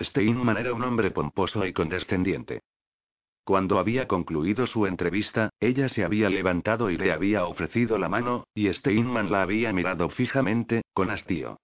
[0.00, 2.62] Steinman era un hombre pomposo y condescendiente.
[3.44, 8.44] Cuando había concluido su entrevista, ella se había levantado y le había ofrecido la mano,
[8.54, 11.58] y Steinman la había mirado fijamente, con hastío.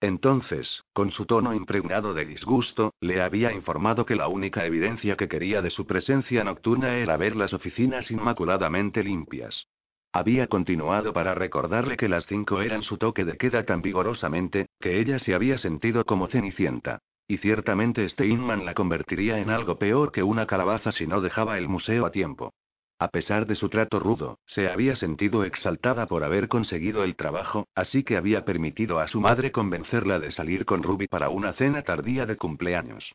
[0.00, 5.28] Entonces, con su tono impregnado de disgusto, le había informado que la única evidencia que
[5.28, 9.66] quería de su presencia nocturna era ver las oficinas inmaculadamente limpias.
[10.12, 14.98] Había continuado para recordarle que las cinco eran su toque de queda tan vigorosamente, que
[14.98, 16.98] ella se había sentido como cenicienta.
[17.28, 21.68] Y ciertamente Steinman la convertiría en algo peor que una calabaza si no dejaba el
[21.68, 22.52] museo a tiempo.
[22.98, 27.68] A pesar de su trato rudo, se había sentido exaltada por haber conseguido el trabajo,
[27.76, 31.82] así que había permitido a su madre convencerla de salir con Ruby para una cena
[31.82, 33.12] tardía de cumpleaños.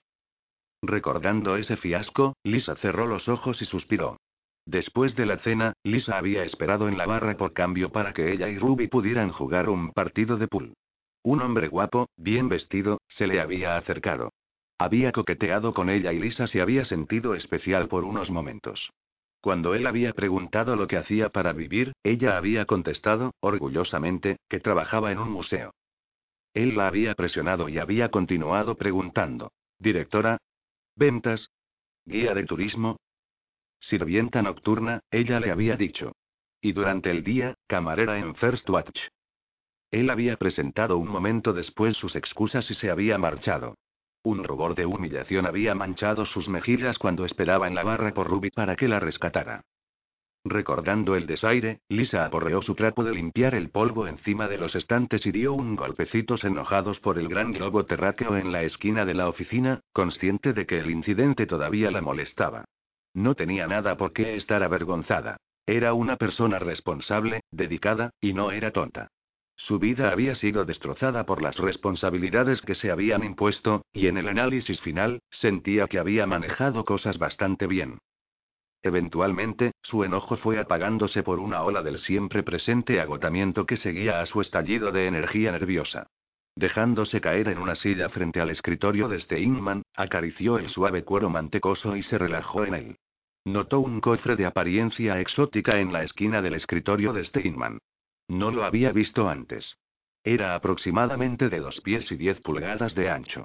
[0.82, 4.18] Recordando ese fiasco, Lisa cerró los ojos y suspiró.
[4.66, 8.50] Después de la cena, Lisa había esperado en la barra por cambio para que ella
[8.50, 10.74] y Ruby pudieran jugar un partido de pool.
[11.22, 14.32] Un hombre guapo, bien vestido, se le había acercado.
[14.78, 18.92] Había coqueteado con ella y Lisa se había sentido especial por unos momentos.
[19.40, 25.12] Cuando él había preguntado lo que hacía para vivir, ella había contestado, orgullosamente, que trabajaba
[25.12, 25.72] en un museo.
[26.56, 29.52] Él la había presionado y había continuado preguntando.
[29.78, 30.40] Directora,
[30.96, 31.50] Ventas.
[32.06, 32.98] Guía de turismo.
[33.80, 36.14] Sirvienta nocturna, ella le había dicho.
[36.62, 39.00] Y durante el día, camarera en First Watch.
[39.92, 43.76] Él había presentado un momento después sus excusas y se había marchado.
[44.24, 48.50] Un rubor de humillación había manchado sus mejillas cuando esperaba en la barra por Ruby
[48.50, 49.62] para que la rescatara.
[50.44, 55.26] Recordando el desaire, Lisa aporreó su trapo de limpiar el polvo encima de los estantes
[55.26, 59.28] y dio un golpecitos enojados por el gran globo terráqueo en la esquina de la
[59.28, 62.66] oficina, consciente de que el incidente todavía la molestaba.
[63.16, 65.38] No tenía nada por qué estar avergonzada.
[65.66, 69.08] Era una persona responsable, dedicada, y no era tonta.
[69.56, 74.28] Su vida había sido destrozada por las responsabilidades que se habían impuesto, y en el
[74.28, 78.00] análisis final, sentía que había manejado cosas bastante bien.
[78.84, 84.26] Eventualmente, su enojo fue apagándose por una ola del siempre presente agotamiento que seguía a
[84.26, 86.08] su estallido de energía nerviosa.
[86.54, 91.96] Dejándose caer en una silla frente al escritorio de Steinman, acarició el suave cuero mantecoso
[91.96, 92.98] y se relajó en él.
[93.46, 97.78] Notó un cofre de apariencia exótica en la esquina del escritorio de Steinman.
[98.28, 99.78] No lo había visto antes.
[100.24, 103.44] Era aproximadamente de dos pies y diez pulgadas de ancho.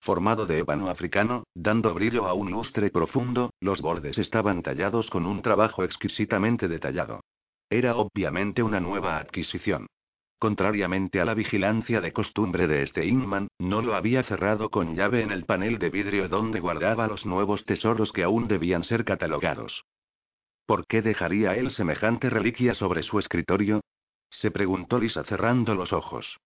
[0.00, 5.26] Formado de ébano africano, dando brillo a un lustre profundo, los bordes estaban tallados con
[5.26, 7.20] un trabajo exquisitamente detallado.
[7.68, 9.86] Era obviamente una nueva adquisición.
[10.42, 15.22] Contrariamente a la vigilancia de costumbre de este Inman, no lo había cerrado con llave
[15.22, 19.84] en el panel de vidrio donde guardaba los nuevos tesoros que aún debían ser catalogados.
[20.66, 23.82] ¿Por qué dejaría él semejante reliquia sobre su escritorio?
[24.30, 26.40] se preguntó Lisa cerrando los ojos.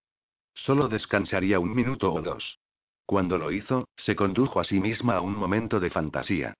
[0.52, 2.58] Solo descansaría un minuto o dos.
[3.06, 6.52] Cuando lo hizo, se condujo a sí misma a un momento de fantasía.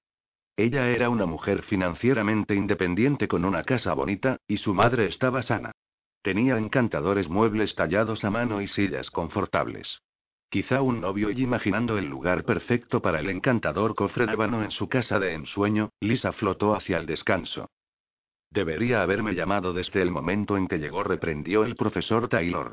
[0.57, 5.73] Ella era una mujer financieramente independiente con una casa bonita, y su madre estaba sana.
[6.27, 10.03] Tenía encantadores muebles tallados a mano y sillas confortables.
[10.51, 14.89] Quizá un novio y imaginando el lugar perfecto para el encantador cofre ébano en su
[14.89, 17.71] casa de ensueño, Lisa flotó hacia el descanso.
[18.51, 22.73] Debería haberme llamado desde el momento en que llegó, reprendió el profesor Taylor.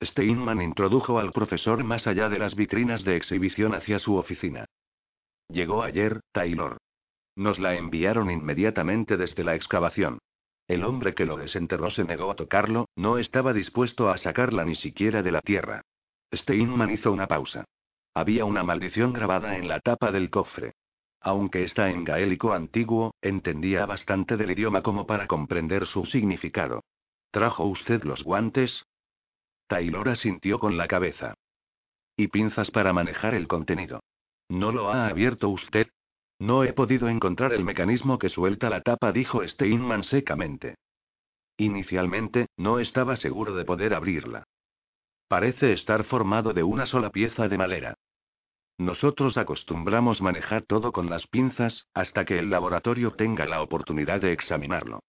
[0.00, 4.64] Steinman introdujo al profesor más allá de las vitrinas de exhibición hacia su oficina.
[5.48, 6.76] Llegó ayer, Taylor.
[7.34, 10.20] Nos la enviaron inmediatamente desde la excavación.
[10.70, 14.76] El hombre que lo desenterró se negó a tocarlo, no estaba dispuesto a sacarla ni
[14.76, 15.82] siquiera de la tierra.
[16.32, 17.64] Steinman hizo una pausa.
[18.14, 20.74] Había una maldición grabada en la tapa del cofre.
[21.20, 26.84] Aunque está en gaélico antiguo, entendía bastante del idioma como para comprender su significado.
[27.32, 28.84] ¿Trajo usted los guantes?
[29.66, 31.34] Taylor asintió con la cabeza.
[32.16, 34.04] Y pinzas para manejar el contenido.
[34.48, 35.88] ¿No lo ha abierto usted?
[36.40, 40.76] No he podido encontrar el mecanismo que suelta la tapa, dijo Steinman secamente.
[41.58, 44.44] Inicialmente, no estaba seguro de poder abrirla.
[45.28, 47.94] Parece estar formado de una sola pieza de madera.
[48.78, 54.32] Nosotros acostumbramos manejar todo con las pinzas, hasta que el laboratorio tenga la oportunidad de
[54.32, 55.00] examinarlo.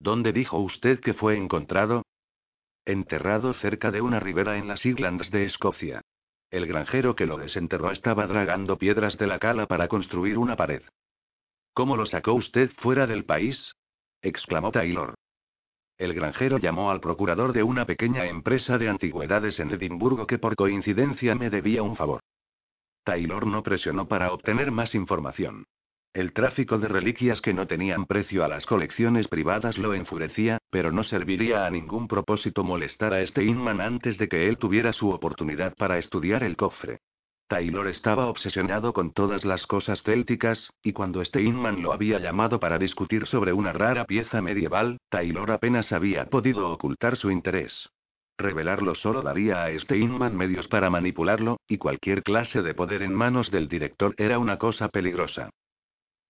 [0.00, 2.02] ¿Dónde dijo usted que fue encontrado?
[2.84, 6.02] Enterrado cerca de una ribera en las Highlands de Escocia.
[6.50, 10.82] El granjero que lo desenterró estaba dragando piedras de la cala para construir una pared.
[11.74, 13.74] ¿Cómo lo sacó usted fuera del país?
[14.20, 15.14] exclamó Taylor.
[15.96, 20.56] El granjero llamó al procurador de una pequeña empresa de antigüedades en Edimburgo que por
[20.56, 22.20] coincidencia me debía un favor.
[23.04, 25.66] Taylor no presionó para obtener más información.
[26.12, 30.90] El tráfico de reliquias que no tenían precio a las colecciones privadas lo enfurecía, pero
[30.90, 35.10] no serviría a ningún propósito molestar a este Inman antes de que él tuviera su
[35.10, 36.98] oportunidad para estudiar el cofre.
[37.46, 42.78] Taylor estaba obsesionado con todas las cosas célticas, y cuando Steinman lo había llamado para
[42.78, 47.88] discutir sobre una rara pieza medieval, Taylor apenas había podido ocultar su interés.
[48.36, 53.50] Revelarlo solo daría a Steinman medios para manipularlo, y cualquier clase de poder en manos
[53.52, 55.50] del director era una cosa peligrosa.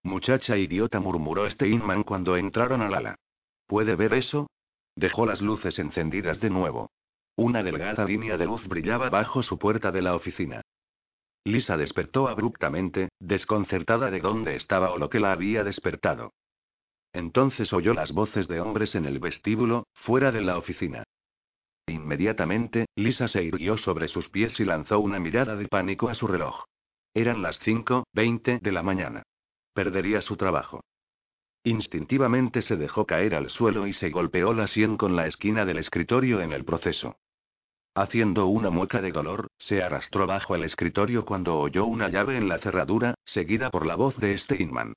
[0.03, 3.17] Muchacha idiota, murmuró Steinman cuando entraron al ala.
[3.67, 4.49] ¿Puede ver eso?
[4.97, 6.91] Dejó las luces encendidas de nuevo.
[7.37, 10.63] Una delgada línea de luz brillaba bajo su puerta de la oficina.
[11.45, 16.33] Lisa despertó abruptamente, desconcertada de dónde estaba o lo que la había despertado.
[17.13, 21.05] Entonces oyó las voces de hombres en el vestíbulo, fuera de la oficina.
[21.87, 26.27] Inmediatamente, Lisa se irguió sobre sus pies y lanzó una mirada de pánico a su
[26.27, 26.65] reloj.
[27.15, 29.23] Eran las 5:20 de la mañana.
[29.83, 30.85] Perdería su trabajo.
[31.65, 35.79] Instintivamente se dejó caer al suelo y se golpeó la sien con la esquina del
[35.79, 37.17] escritorio en el proceso.
[37.95, 42.47] Haciendo una mueca de dolor, se arrastró bajo el escritorio cuando oyó una llave en
[42.47, 44.93] la cerradura, seguida por la voz de Steinman.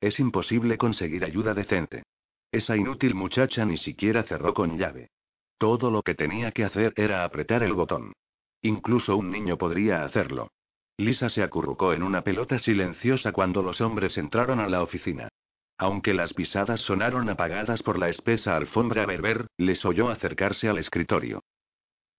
[0.00, 2.04] Es imposible conseguir ayuda decente.
[2.50, 5.10] Esa inútil muchacha ni siquiera cerró con llave.
[5.58, 8.14] Todo lo que tenía que hacer era apretar el botón.
[8.62, 10.48] Incluso un niño podría hacerlo.
[10.96, 15.28] Lisa se acurrucó en una pelota silenciosa cuando los hombres entraron a la oficina.
[15.76, 21.42] Aunque las pisadas sonaron apagadas por la espesa alfombra berber, les oyó acercarse al escritorio.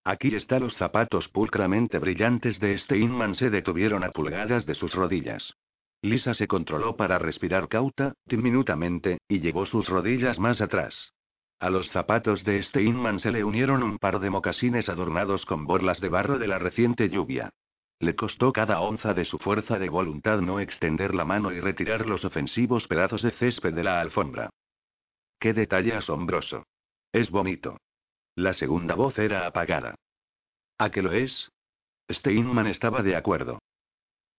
[0.04, 4.94] Aquí están los zapatos pulcramente brillantes de este Inman se detuvieron a pulgadas de sus
[4.94, 5.54] rodillas.
[6.02, 11.14] Lisa se controló para respirar cauta, diminutamente, y llevó sus rodillas más atrás.
[11.60, 15.66] A los zapatos de este Inman se le unieron un par de mocasines adornados con
[15.66, 17.50] borlas de barro de la reciente lluvia.
[18.00, 22.06] Le costó cada onza de su fuerza de voluntad no extender la mano y retirar
[22.06, 24.50] los ofensivos pedazos de césped de la alfombra.
[25.40, 26.66] ¡Qué detalle asombroso!
[27.12, 27.78] Es bonito.
[28.36, 29.96] La segunda voz era apagada.
[30.78, 31.50] ¿A qué lo es?
[32.12, 33.60] Steinman estaba de acuerdo.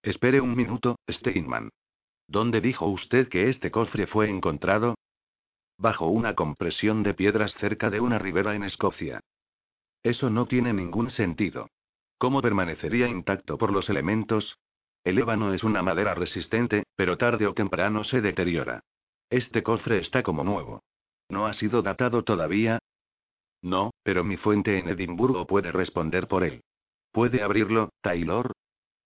[0.02, 1.70] Espere un minuto, Steinman.
[2.28, 4.96] ¿Dónde dijo usted que este cofre fue encontrado?
[5.78, 9.20] Bajo una compresión de piedras cerca de una ribera en Escocia.
[10.02, 11.68] Eso no tiene ningún sentido.
[12.18, 14.58] ¿Cómo permanecería intacto por los elementos?
[15.04, 18.82] El ébano es una madera resistente, pero tarde o temprano se deteriora.
[19.30, 20.82] Este cofre está como nuevo.
[21.28, 22.78] ¿No ha sido datado todavía?
[23.62, 26.62] No, pero mi fuente en Edimburgo puede responder por él.
[27.12, 28.52] ¿Puede abrirlo, Taylor?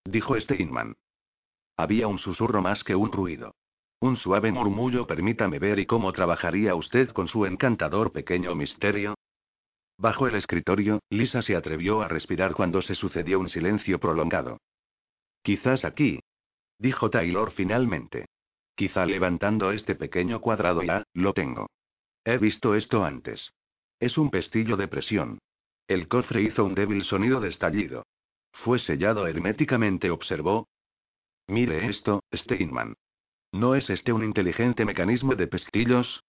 [0.04, 0.94] Dijo Steinman.
[1.76, 3.54] Había un susurro más que un ruido.
[4.00, 9.14] Un suave murmullo, permítame ver y cómo trabajaría usted con su encantador pequeño misterio.
[10.00, 14.56] Bajo el escritorio, Lisa se atrevió a respirar cuando se sucedió un silencio prolongado.
[15.42, 16.20] Quizás aquí.
[16.78, 18.24] Dijo Taylor finalmente.
[18.74, 21.68] Quizá levantando este pequeño cuadrado ya, lo tengo.
[22.24, 23.52] He visto esto antes.
[23.98, 25.38] Es un pestillo de presión.
[25.86, 28.06] El cofre hizo un débil sonido de estallido.
[28.64, 30.66] Fue sellado herméticamente, observó.
[31.46, 32.94] Mire esto, Steinman.
[33.52, 36.22] ¿No es este un inteligente mecanismo de pestillos?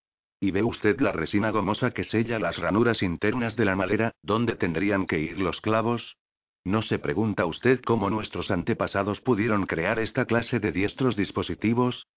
[0.43, 4.55] ¿Y ve usted la resina gomosa que sella las ranuras internas de la madera, ¿dónde
[4.55, 6.17] tendrían que ir los clavos?
[6.65, 12.07] ¿No se pregunta usted cómo nuestros antepasados pudieron crear esta clase de diestros dispositivos?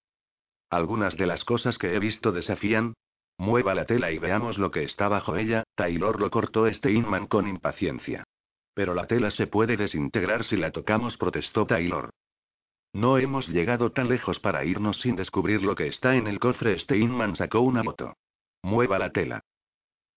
[0.71, 2.95] Algunas de las cosas que he visto desafían.
[3.37, 7.47] Mueva la tela y veamos lo que está bajo ella, Taylor lo cortó Steinman con
[7.47, 8.23] impaciencia.
[8.73, 12.09] Pero la tela se puede desintegrar si la tocamos, protestó Taylor.
[12.95, 16.79] No hemos llegado tan lejos para irnos sin descubrir lo que está en el cofre.
[16.79, 18.15] Steinman sacó una moto.
[18.63, 19.41] Mueva la tela.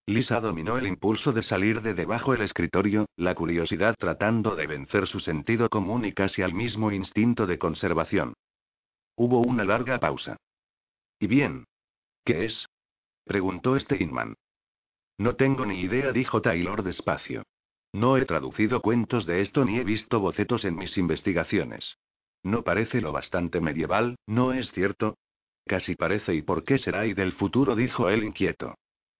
[0.07, 5.09] Lisa dominó el impulso de salir de debajo del escritorio, la curiosidad tratando de vencer
[5.09, 8.35] su sentido común y casi al mismo instinto de conservación.
[9.17, 10.37] Hubo una larga pausa.
[11.19, 11.65] ¿Y bien?
[12.25, 12.69] ¿Qué es?
[13.25, 14.37] preguntó Steinman.
[15.19, 17.43] No tengo ni idea, dijo Taylor despacio.
[17.93, 21.97] No he traducido cuentos de esto ni he visto bocetos en mis investigaciones.
[22.43, 25.17] No parece lo bastante medieval, ¿no es cierto?
[25.67, 28.75] Casi parece y por qué será y del futuro, dijo él inquieto.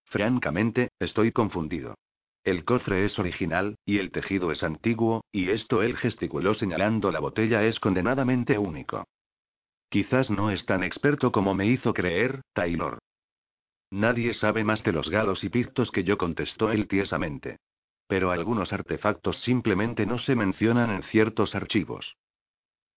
[0.05, 1.95] Francamente, estoy confundido.
[2.43, 7.19] El cofre es original, y el tejido es antiguo, y esto él gesticuló señalando la
[7.19, 9.05] botella es condenadamente único.
[9.89, 12.99] Quizás no es tan experto como me hizo creer, Taylor.
[13.91, 17.57] Nadie sabe más de los galos y pictos que yo, contestó él tiesamente.
[18.07, 22.15] Pero algunos artefactos simplemente no se mencionan en ciertos archivos.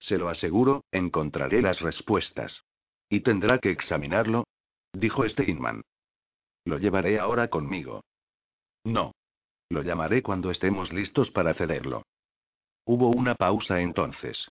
[0.03, 2.65] Se lo aseguro, encontraré las respuestas.
[3.09, 4.45] ¿Y tendrá que examinarlo?
[4.93, 5.83] Dijo Steinman.
[6.65, 8.03] Lo llevaré ahora conmigo.
[8.85, 9.13] No.
[9.71, 12.03] Lo llamaré cuando estemos listos para cederlo.
[12.85, 14.49] Hubo una pausa entonces.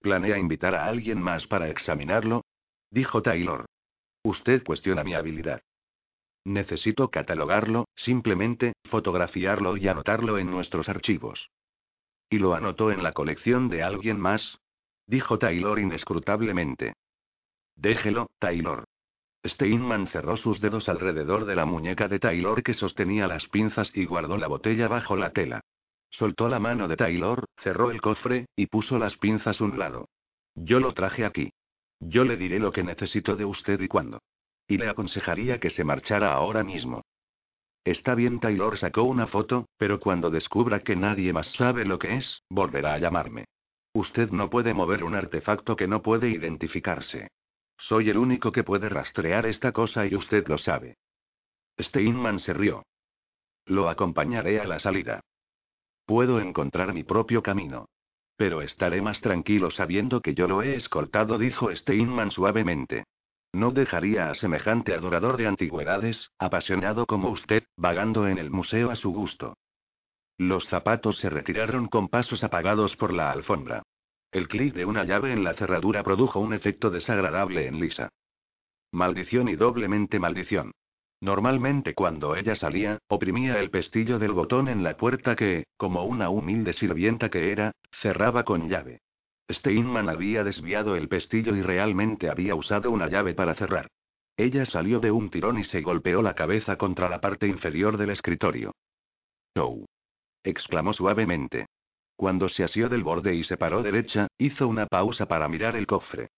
[0.00, 2.44] ¿Planea invitar a alguien más para examinarlo?
[2.90, 3.64] Dijo Taylor.
[4.22, 5.62] Usted cuestiona mi habilidad.
[6.44, 11.50] Necesito catalogarlo, simplemente, fotografiarlo y anotarlo en nuestros archivos.
[12.30, 14.58] ¿Y lo anotó en la colección de alguien más?
[15.06, 16.94] Dijo Taylor inescrutablemente.
[17.74, 18.84] Déjelo, Taylor.
[19.46, 24.04] Steinman cerró sus dedos alrededor de la muñeca de Taylor que sostenía las pinzas y
[24.04, 25.60] guardó la botella bajo la tela.
[26.10, 30.08] Soltó la mano de Taylor, cerró el cofre, y puso las pinzas un lado.
[30.54, 31.50] Yo lo traje aquí.
[32.00, 34.20] Yo le diré lo que necesito de usted y cuándo.
[34.66, 37.02] Y le aconsejaría que se marchara ahora mismo.
[37.88, 42.16] Está bien, Taylor sacó una foto, pero cuando descubra que nadie más sabe lo que
[42.16, 43.46] es, volverá a llamarme.
[43.94, 47.28] Usted no puede mover un artefacto que no puede identificarse.
[47.78, 50.98] Soy el único que puede rastrear esta cosa y usted lo sabe.
[51.80, 52.82] Steinman se rió.
[53.64, 55.20] Lo acompañaré a la salida.
[56.04, 57.86] Puedo encontrar mi propio camino.
[58.36, 63.04] Pero estaré más tranquilo sabiendo que yo lo he escoltado, dijo Steinman suavemente.
[63.52, 68.96] No dejaría a semejante adorador de antigüedades, apasionado como usted, vagando en el museo a
[68.96, 69.56] su gusto.
[70.36, 73.82] Los zapatos se retiraron con pasos apagados por la alfombra.
[74.30, 78.10] El clic de una llave en la cerradura produjo un efecto desagradable en Lisa.
[78.92, 80.72] Maldición y doblemente maldición.
[81.20, 86.28] Normalmente cuando ella salía, oprimía el pestillo del botón en la puerta que, como una
[86.28, 89.00] humilde sirvienta que era, cerraba con llave.
[89.50, 93.88] Steinman había desviado el pestillo y realmente había usado una llave para cerrar.
[94.36, 98.10] Ella salió de un tirón y se golpeó la cabeza contra la parte inferior del
[98.10, 98.72] escritorio.
[99.56, 99.84] ¡Oh!
[100.44, 101.66] exclamó suavemente.
[102.14, 105.86] Cuando se asió del borde y se paró derecha, hizo una pausa para mirar el
[105.86, 106.28] cofre.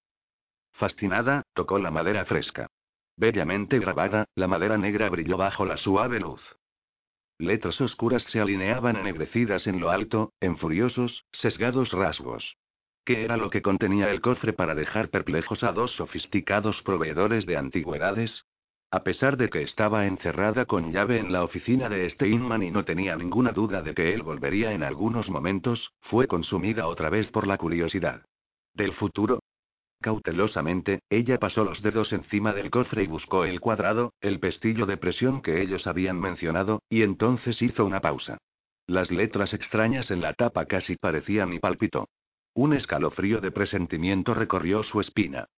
[0.72, 2.68] Fascinada, tocó la madera fresca.
[3.16, 6.40] Bellamente grabada, la madera negra brilló bajo la suave luz.
[7.38, 12.56] Letras oscuras se alineaban ennegrecidas en lo alto, en furiosos, sesgados rasgos.
[13.10, 17.56] ¿Qué era lo que contenía el cofre para dejar perplejos a dos sofisticados proveedores de
[17.56, 18.44] antigüedades?
[18.92, 22.84] A pesar de que estaba encerrada con llave en la oficina de Steinman y no
[22.84, 27.48] tenía ninguna duda de que él volvería en algunos momentos, fue consumida otra vez por
[27.48, 28.22] la curiosidad.
[28.74, 29.40] ¿Del futuro?
[30.00, 34.98] Cautelosamente, ella pasó los dedos encima del cofre y buscó el cuadrado, el pestillo de
[34.98, 38.38] presión que ellos habían mencionado, y entonces hizo una pausa.
[38.86, 42.06] Las letras extrañas en la tapa casi parecían y palpitó.
[42.60, 45.48] Un escalofrío de presentimiento recorrió su espina.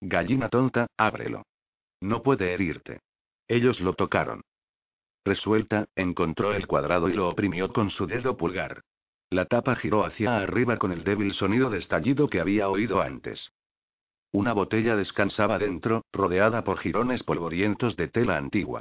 [0.00, 1.42] Gallina tonta, ábrelo.
[2.00, 3.00] No puede herirte.
[3.48, 4.40] Ellos lo tocaron.
[5.26, 8.80] Resuelta, encontró el cuadrado y lo oprimió con su dedo pulgar.
[9.28, 13.52] La tapa giró hacia arriba con el débil sonido de estallido que había oído antes.
[14.32, 18.80] Una botella descansaba dentro, rodeada por jirones polvorientos de tela antigua.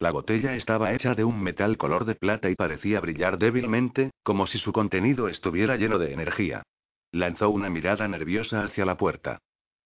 [0.00, 4.46] La botella estaba hecha de un metal color de plata y parecía brillar débilmente, como
[4.46, 6.62] si su contenido estuviera lleno de energía.
[7.12, 9.38] Lanzó una mirada nerviosa hacia la puerta.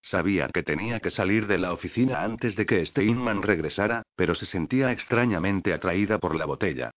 [0.03, 4.45] Sabía que tenía que salir de la oficina antes de que Steinman regresara, pero se
[4.47, 6.91] sentía extrañamente atraída por la botella.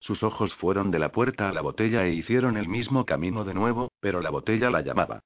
[0.00, 3.54] Sus ojos fueron de la puerta a la botella e hicieron el mismo camino de
[3.54, 5.20] nuevo, pero la botella la llamaba.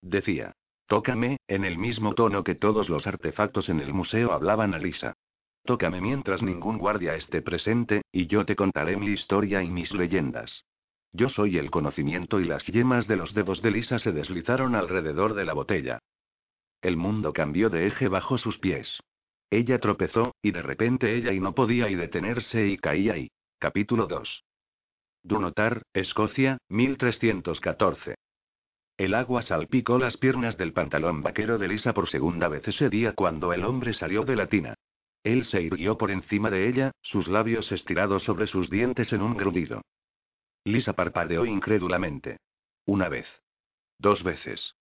[0.00, 0.52] Decía.
[0.86, 5.14] Tócame, en el mismo tono que todos los artefactos en el museo hablaban a Lisa.
[5.64, 10.64] Tócame mientras ningún guardia esté presente, y yo te contaré mi historia y mis leyendas.
[11.12, 15.34] Yo soy el conocimiento y las yemas de los dedos de Lisa se deslizaron alrededor
[15.34, 15.98] de la botella.
[16.80, 19.00] El mundo cambió de eje bajo sus pies.
[19.50, 23.30] Ella tropezó, y de repente ella y no podía y detenerse y caía y.
[23.58, 24.44] Capítulo 2.
[25.22, 28.14] Dunotar, Escocia, 1314.
[28.96, 33.12] El agua salpicó las piernas del pantalón vaquero de Lisa por segunda vez ese día
[33.12, 34.74] cuando el hombre salió de la tina.
[35.22, 39.36] Él se irguió por encima de ella, sus labios estirados sobre sus dientes en un
[39.36, 39.82] grudido.
[40.64, 42.38] Lisa parpadeó incrédulamente.
[42.86, 43.26] Una vez.
[43.98, 44.74] Dos veces.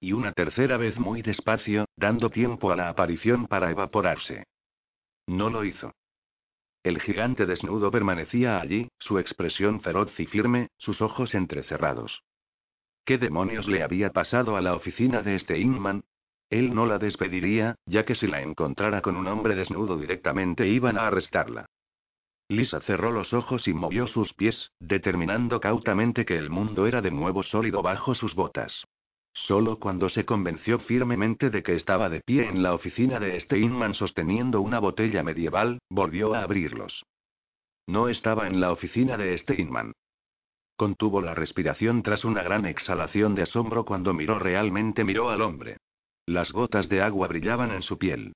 [0.00, 4.44] Y una tercera vez muy despacio, dando tiempo a la aparición para evaporarse.
[5.26, 5.92] No lo hizo.
[6.82, 12.24] El gigante desnudo permanecía allí, su expresión feroz y firme, sus ojos entrecerrados.
[13.04, 16.02] ¿Qué demonios le había pasado a la oficina de este Inman?
[16.50, 20.98] Él no la despediría, ya que si la encontrara con un hombre desnudo directamente iban
[20.98, 21.66] a arrestarla.
[22.52, 27.10] Lisa cerró los ojos y movió sus pies, determinando cautamente que el mundo era de
[27.10, 28.84] nuevo sólido bajo sus botas.
[29.32, 33.94] Solo cuando se convenció firmemente de que estaba de pie en la oficina de Steinman
[33.94, 37.02] sosteniendo una botella medieval, volvió a abrirlos.
[37.86, 39.92] No estaba en la oficina de Steinman.
[40.76, 45.78] Contuvo la respiración tras una gran exhalación de asombro cuando miró realmente miró al hombre.
[46.26, 48.34] Las gotas de agua brillaban en su piel.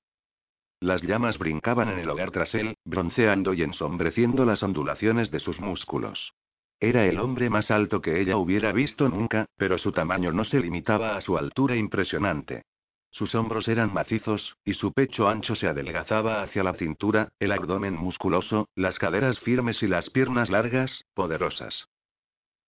[0.79, 5.59] Las llamas brincaban en el hogar tras él, bronceando y ensombreciendo las ondulaciones de sus
[5.59, 6.33] músculos.
[6.79, 10.59] Era el hombre más alto que ella hubiera visto nunca, pero su tamaño no se
[10.59, 12.63] limitaba a su altura impresionante.
[13.09, 17.95] Sus hombros eran macizos, y su pecho ancho se adelgazaba hacia la cintura, el abdomen
[17.95, 21.87] musculoso, las caderas firmes y las piernas largas, poderosas.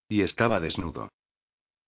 [0.07, 1.10] Y estaba desnudo.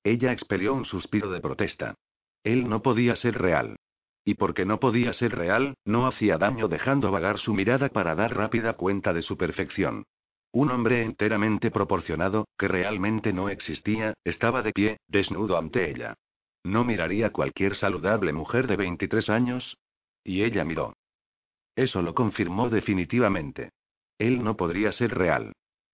[0.03, 1.95] Ella expelió un suspiro de protesta.
[2.43, 3.77] Él no podía ser real.
[4.23, 8.35] Y porque no podía ser real, no hacía daño dejando vagar su mirada para dar
[8.35, 10.05] rápida cuenta de su perfección.
[10.51, 16.15] Un hombre enteramente proporcionado, que realmente no existía, estaba de pie, desnudo ante ella.
[16.63, 19.77] ¿No miraría cualquier saludable mujer de 23 años?
[20.23, 20.93] Y ella miró.
[21.75, 23.71] Eso lo confirmó definitivamente.
[24.19, 25.53] Él no podría ser real.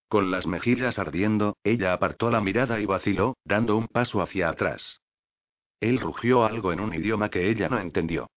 [0.09, 4.99] Con las mejillas ardiendo, ella apartó la mirada y vaciló, dando un paso hacia atrás.
[5.79, 8.27] Él rugió algo en un idioma que ella no entendió.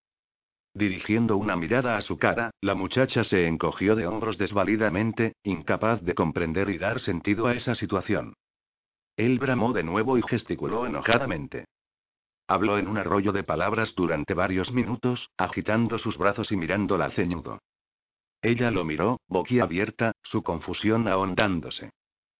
[0.73, 6.13] Dirigiendo una mirada a su cara, la muchacha se encogió de hombros desvalidamente, incapaz de
[6.13, 8.35] comprender y dar sentido a esa situación.
[9.17, 11.65] Él bramó de nuevo y gesticuló enojadamente.
[12.47, 17.59] Habló en un arroyo de palabras durante varios minutos, agitando sus brazos y mirándola ceñudo.
[18.41, 21.91] Ella lo miró, boquiabierta, su confusión ahondándose.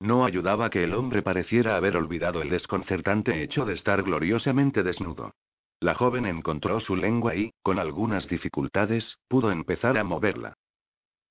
[0.02, 5.36] No ayudaba que el hombre pareciera haber olvidado el desconcertante hecho de estar gloriosamente desnudo.
[5.80, 10.56] La joven encontró su lengua y, con algunas dificultades, pudo empezar a moverla.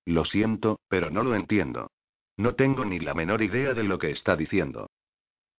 [0.07, 1.91] Lo siento, pero no lo entiendo.
[2.37, 4.89] No tengo ni la menor idea de lo que está diciendo.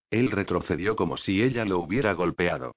[0.09, 2.75] Él retrocedió como si ella lo hubiera golpeado.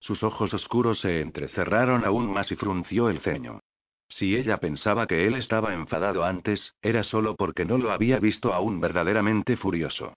[0.00, 3.60] Sus ojos oscuros se entrecerraron aún más y frunció el ceño.
[4.08, 8.52] Si ella pensaba que él estaba enfadado antes, era solo porque no lo había visto
[8.52, 10.14] aún verdaderamente furioso.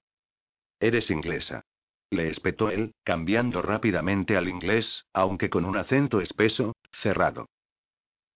[0.80, 1.64] Eres inglesa.
[2.12, 7.48] Le espetó él, cambiando rápidamente al inglés, aunque con un acento espeso, cerrado.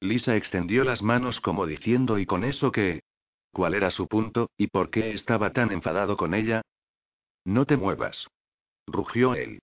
[0.00, 3.02] Lisa extendió las manos como diciendo ¿y con eso qué?
[3.52, 6.62] ¿Cuál era su punto, y por qué estaba tan enfadado con ella?
[7.44, 8.26] No te muevas.
[8.86, 9.60] Rugió él.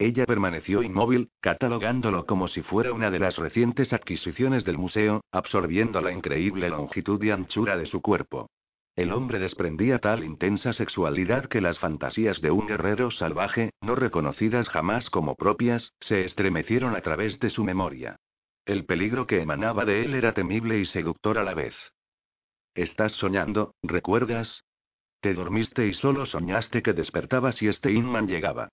[0.00, 6.00] Ella permaneció inmóvil, catalogándolo como si fuera una de las recientes adquisiciones del museo, absorbiendo
[6.00, 8.48] la increíble longitud y anchura de su cuerpo.
[8.96, 14.70] El hombre desprendía tal intensa sexualidad que las fantasías de un guerrero salvaje, no reconocidas
[14.70, 18.16] jamás como propias, se estremecieron a través de su memoria.
[18.64, 21.74] El peligro que emanaba de él era temible y seductor a la vez.
[22.74, 24.64] Estás soñando, ¿recuerdas?
[25.20, 28.70] Te dormiste y solo soñaste que despertabas y este Inman llegaba.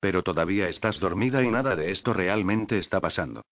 [0.00, 3.42] Pero todavía estás dormida y nada de esto realmente está pasando.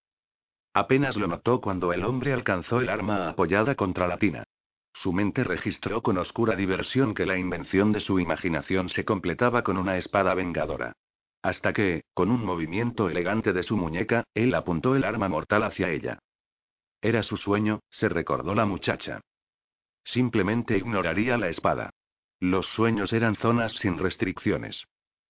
[0.73, 4.43] Apenas lo notó cuando el hombre alcanzó el arma apoyada contra la tina.
[4.93, 9.77] Su mente registró con oscura diversión que la invención de su imaginación se completaba con
[9.77, 10.93] una espada vengadora.
[11.41, 15.89] Hasta que, con un movimiento elegante de su muñeca, él apuntó el arma mortal hacia
[15.91, 16.19] ella.
[17.01, 19.21] Era su sueño, se recordó la muchacha.
[20.03, 21.91] Simplemente ignoraría la espada.
[22.39, 24.85] Los sueños eran zonas sin restricciones.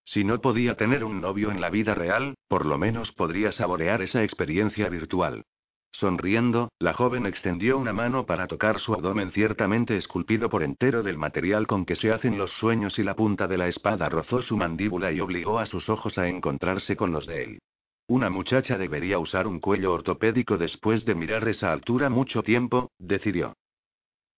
[0.05, 4.01] Si no podía tener un novio en la vida real, por lo menos podría saborear
[4.01, 5.43] esa experiencia virtual.
[5.91, 11.17] Sonriendo, la joven extendió una mano para tocar su abdomen ciertamente esculpido por entero del
[11.17, 14.57] material con que se hacen los sueños y la punta de la espada rozó su
[14.57, 17.59] mandíbula y obligó a sus ojos a encontrarse con los de él.
[18.07, 23.55] Una muchacha debería usar un cuello ortopédico después de mirar esa altura mucho tiempo, decidió.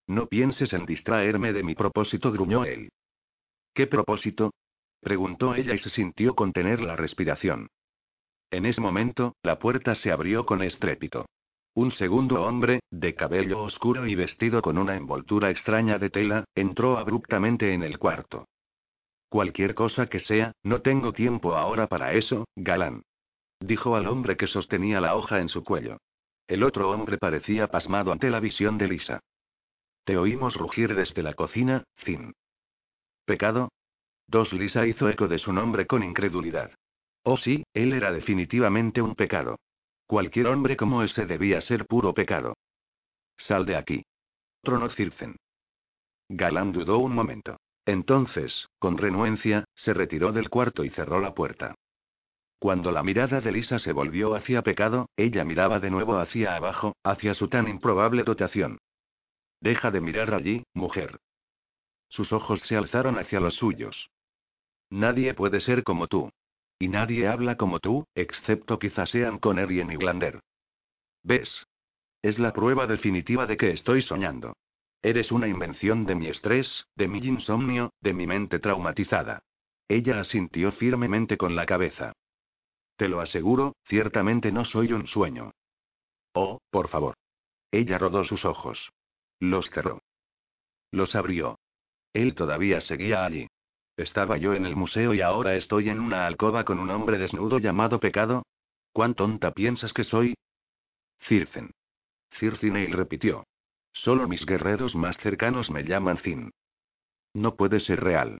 [0.06, 2.90] No pienses en distraerme de mi propósito, gruñó él.
[3.74, 4.52] ¿Qué propósito?
[5.08, 7.70] Preguntó ella y se sintió contener la respiración.
[8.52, 11.28] En ese momento, la puerta se abrió con estrépito.
[11.76, 16.98] Un segundo hombre, de cabello oscuro y vestido con una envoltura extraña de tela, entró
[16.98, 18.50] abruptamente en el cuarto.
[19.30, 23.04] Cualquier cosa que sea, no tengo tiempo ahora para eso, galán.
[23.62, 26.00] Dijo al hombre que sostenía la hoja en su cuello.
[26.50, 29.22] El otro hombre parecía pasmado ante la visión de Lisa.
[30.04, 32.34] Te oímos rugir desde la cocina, Finn.
[33.24, 33.70] ¿Pecado?
[34.28, 36.72] Dos Lisa hizo eco de su nombre con incredulidad.
[37.24, 39.58] Oh sí, él era definitivamente un pecado.
[40.06, 42.56] Cualquier hombre como ese debía ser puro pecado.
[43.38, 44.06] Sal de aquí.
[44.96, 45.38] Circen.
[46.30, 47.58] Galán dudó un momento.
[47.86, 51.76] Entonces, con renuencia, se retiró del cuarto y cerró la puerta.
[52.60, 56.98] Cuando la mirada de Lisa se volvió hacia pecado, ella miraba de nuevo hacia abajo,
[57.04, 58.80] hacia su tan improbable dotación.
[59.62, 61.20] Deja de mirar allí, mujer.
[62.10, 64.10] Sus ojos se alzaron hacia los suyos.
[64.90, 66.32] Nadie puede ser como tú.
[66.80, 70.40] Y nadie habla como tú, excepto quizás sean Conner y Glander.
[71.24, 71.66] ¿Ves?
[72.22, 74.54] Es la prueba definitiva de que estoy soñando.
[75.02, 79.40] Eres una invención de mi estrés, de mi insomnio, de mi mente traumatizada.
[79.88, 82.14] Ella asintió firmemente con la cabeza.
[82.98, 85.52] Te lo aseguro, ciertamente no soy un sueño.
[86.34, 87.16] Oh, por favor.
[87.72, 88.90] Ella rodó sus ojos.
[89.40, 90.02] Los cerró.
[90.92, 91.60] Los abrió.
[92.14, 93.48] Él todavía seguía allí.
[93.98, 97.58] Estaba yo en el museo y ahora estoy en una alcoba con un hombre desnudo
[97.58, 98.44] llamado Pecado.
[98.94, 100.36] ¿Cuán tonta piensas que soy?
[101.28, 101.72] Circen.
[102.40, 103.44] Circineil repitió.
[103.94, 106.52] Solo mis guerreros más cercanos me llaman Cin.
[107.34, 108.38] No puede ser real.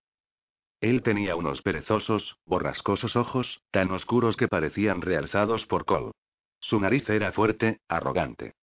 [0.80, 6.12] Él tenía unos perezosos, borrascosos ojos, tan oscuros que parecían realzados por col.
[6.60, 8.54] Su nariz era fuerte, arrogante.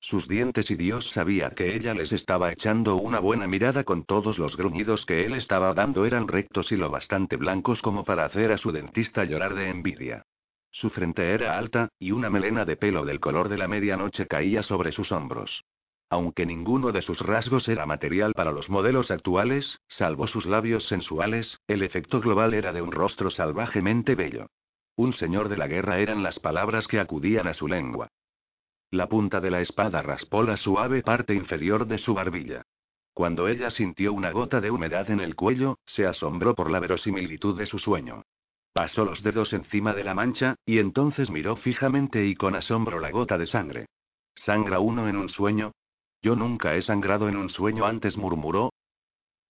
[0.00, 4.38] Sus dientes y Dios sabía que ella les estaba echando una buena mirada con todos
[4.38, 8.52] los gruñidos que él estaba dando eran rectos y lo bastante blancos como para hacer
[8.52, 10.24] a su dentista llorar de envidia.
[10.70, 14.62] Su frente era alta, y una melena de pelo del color de la medianoche caía
[14.62, 15.64] sobre sus hombros.
[16.10, 21.58] Aunque ninguno de sus rasgos era material para los modelos actuales, salvo sus labios sensuales,
[21.66, 24.46] el efecto global era de un rostro salvajemente bello.
[24.96, 28.08] Un señor de la guerra eran las palabras que acudían a su lengua.
[28.90, 32.62] La punta de la espada raspó la suave parte inferior de su barbilla.
[33.12, 37.58] Cuando ella sintió una gota de humedad en el cuello, se asombró por la verosimilitud
[37.58, 38.22] de su sueño.
[38.72, 43.10] Pasó los dedos encima de la mancha, y entonces miró fijamente y con asombro la
[43.10, 43.86] gota de sangre.
[44.36, 45.72] ¿Sangra uno en un sueño?
[46.22, 48.72] Yo nunca he sangrado en un sueño antes, murmuró.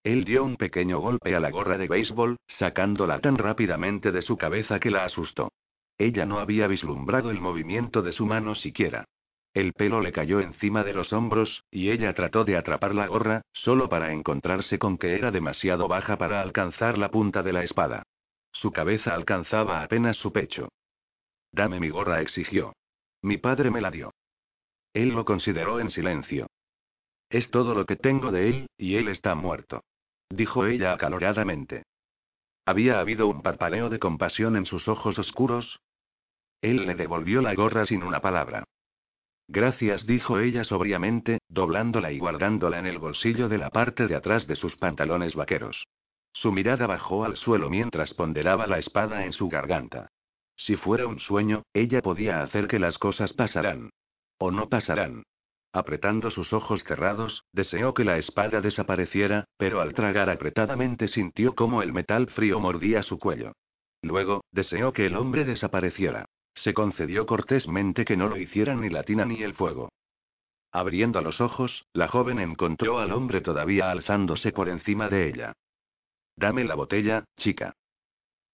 [0.03, 4.35] Él dio un pequeño golpe a la gorra de béisbol, sacándola tan rápidamente de su
[4.35, 5.51] cabeza que la asustó.
[5.97, 9.05] Ella no había vislumbrado el movimiento de su mano siquiera.
[9.53, 13.41] El pelo le cayó encima de los hombros, y ella trató de atrapar la gorra,
[13.51, 18.03] solo para encontrarse con que era demasiado baja para alcanzar la punta de la espada.
[18.51, 20.69] Su cabeza alcanzaba apenas su pecho.
[21.51, 22.73] Dame mi gorra, exigió.
[23.21, 24.11] Mi padre me la dio.
[24.93, 26.47] Él lo consideró en silencio.
[27.29, 29.83] Es todo lo que tengo de él, y él está muerto.
[30.29, 31.83] Dijo ella acaloradamente.
[32.65, 35.79] Había habido un parpaleo de compasión en sus ojos oscuros.
[36.61, 38.63] Él le devolvió la gorra sin una palabra.
[39.51, 44.45] Gracias, dijo ella sobriamente, doblándola y guardándola en el bolsillo de la parte de atrás
[44.45, 45.87] de sus pantalones vaqueros.
[46.33, 50.11] Su mirada bajó al suelo mientras ponderaba la espada en su garganta.
[50.55, 53.89] Si fuera un sueño, ella podía hacer que las cosas pasaran.
[54.37, 55.23] O no pasarán.
[55.73, 61.81] Apretando sus ojos cerrados, deseó que la espada desapareciera, pero al tragar apretadamente sintió como
[61.81, 63.53] el metal frío mordía su cuello.
[64.03, 66.25] Luego, deseó que el hombre desapareciera.
[66.63, 69.89] Se concedió cortésmente que no lo hicieran ni la tina ni el fuego.
[70.71, 75.53] Abriendo los ojos, la joven encontró al hombre todavía alzándose por encima de ella.
[76.35, 77.73] Dame la botella, chica.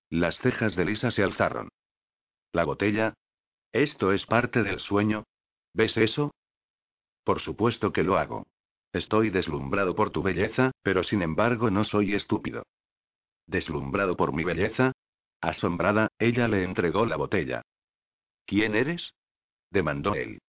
[0.09, 1.69] Las cejas de Lisa se alzaron.
[2.53, 3.15] ¿La botella?
[3.73, 5.25] ¿Esto es parte del sueño?
[5.73, 6.31] ¿Ves eso?
[7.23, 8.45] Por supuesto que lo hago.
[8.93, 12.63] Estoy deslumbrado por tu belleza, pero sin embargo no soy estúpido.
[13.45, 14.93] ¿Deslumbrado por mi belleza?
[15.41, 17.61] Asombrada, ella le entregó la botella.
[18.45, 19.13] ¿Quién eres?
[19.71, 20.39] demandó él.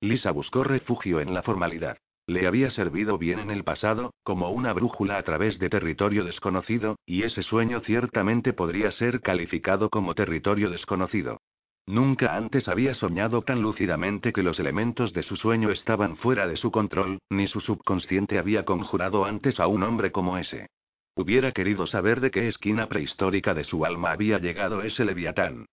[0.00, 1.98] Lisa buscó refugio en la formalidad.
[2.28, 6.96] Le había servido bien en el pasado, como una brújula a través de territorio desconocido,
[7.06, 11.38] y ese sueño ciertamente podría ser calificado como territorio desconocido.
[11.86, 16.56] Nunca antes había soñado tan lúcidamente que los elementos de su sueño estaban fuera de
[16.56, 20.66] su control, ni su subconsciente había conjurado antes a un hombre como ese.
[21.14, 25.66] Hubiera querido saber de qué esquina prehistórica de su alma había llegado ese leviatán.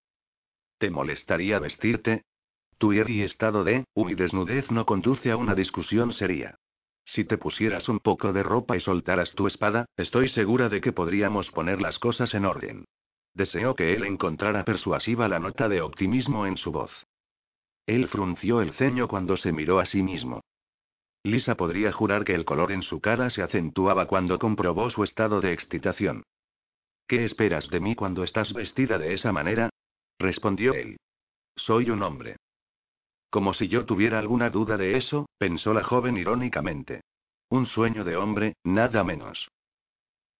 [0.78, 2.24] ¿Te molestaría vestirte?
[2.78, 6.58] Tu y estado de y desnudez no conduce a una discusión seria.
[7.04, 10.92] Si te pusieras un poco de ropa y soltaras tu espada, estoy segura de que
[10.92, 12.84] podríamos poner las cosas en orden.
[13.34, 16.92] Deseó que él encontrara persuasiva la nota de optimismo en su voz.
[17.86, 20.40] Él frunció el ceño cuando se miró a sí mismo.
[21.22, 25.40] Lisa podría jurar que el color en su cara se acentuaba cuando comprobó su estado
[25.40, 26.22] de excitación.
[27.06, 29.70] ¿Qué esperas de mí cuando estás vestida de esa manera?
[30.24, 30.96] Respondió él.
[31.54, 32.36] Soy un hombre.
[33.28, 37.02] Como si yo tuviera alguna duda de eso, pensó la joven irónicamente.
[37.50, 39.48] Un sueño de hombre, nada menos.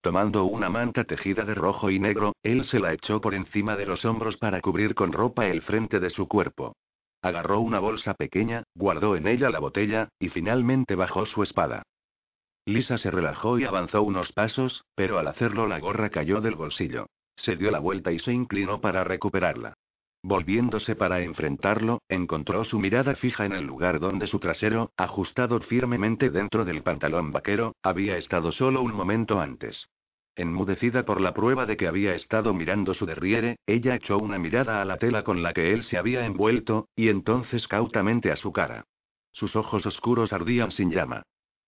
[0.01, 3.87] Tomando una manta tejida de rojo y negro, él se la echó por encima de
[3.87, 6.77] los hombros para cubrir con ropa el frente de su cuerpo.
[7.21, 11.83] Agarró una bolsa pequeña, guardó en ella la botella, y finalmente bajó su espada.
[12.67, 17.07] Lisa se relajó y avanzó unos pasos, pero al hacerlo la gorra cayó del bolsillo.
[17.37, 19.75] Se dio la vuelta y se inclinó para recuperarla.
[20.23, 26.31] Volviéndose para enfrentarlo, encontró su mirada fija en el lugar donde su trasero, ajustado firmemente
[26.31, 29.87] dentro del pantalón vaquero, había estado solo un momento antes.
[30.37, 34.81] Enmudecida por la prueba de que había estado mirando su derriere, ella echó una mirada
[34.81, 38.51] a la tela con la que él se había envuelto, y entonces cautamente a su
[38.51, 38.87] cara.
[39.31, 41.23] Sus ojos oscuros ardían sin llama.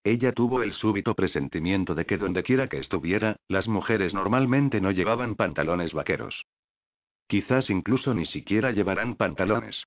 [0.07, 5.35] Ella tuvo el súbito presentimiento de que dondequiera que estuviera, las mujeres normalmente no llevaban
[5.35, 6.47] pantalones vaqueros.
[7.27, 9.83] Quizás incluso ni siquiera llevarán pantalones.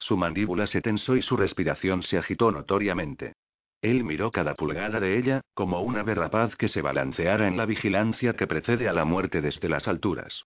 [0.00, 3.34] Su mandíbula se tensó y su respiración se agitó notoriamente.
[3.80, 8.32] Él miró cada pulgada de ella, como una rapaz que se balanceara en la vigilancia
[8.32, 10.42] que precede a la muerte desde las alturas.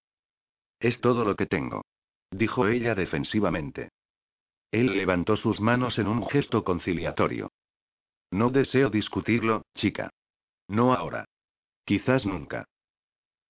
[0.80, 1.80] Es todo lo que tengo.
[2.30, 3.88] Dijo ella defensivamente.
[4.70, 7.50] Él levantó sus manos en un gesto conciliatorio.
[8.32, 10.10] No deseo discutirlo, chica.
[10.66, 11.26] No ahora.
[11.84, 12.64] Quizás nunca.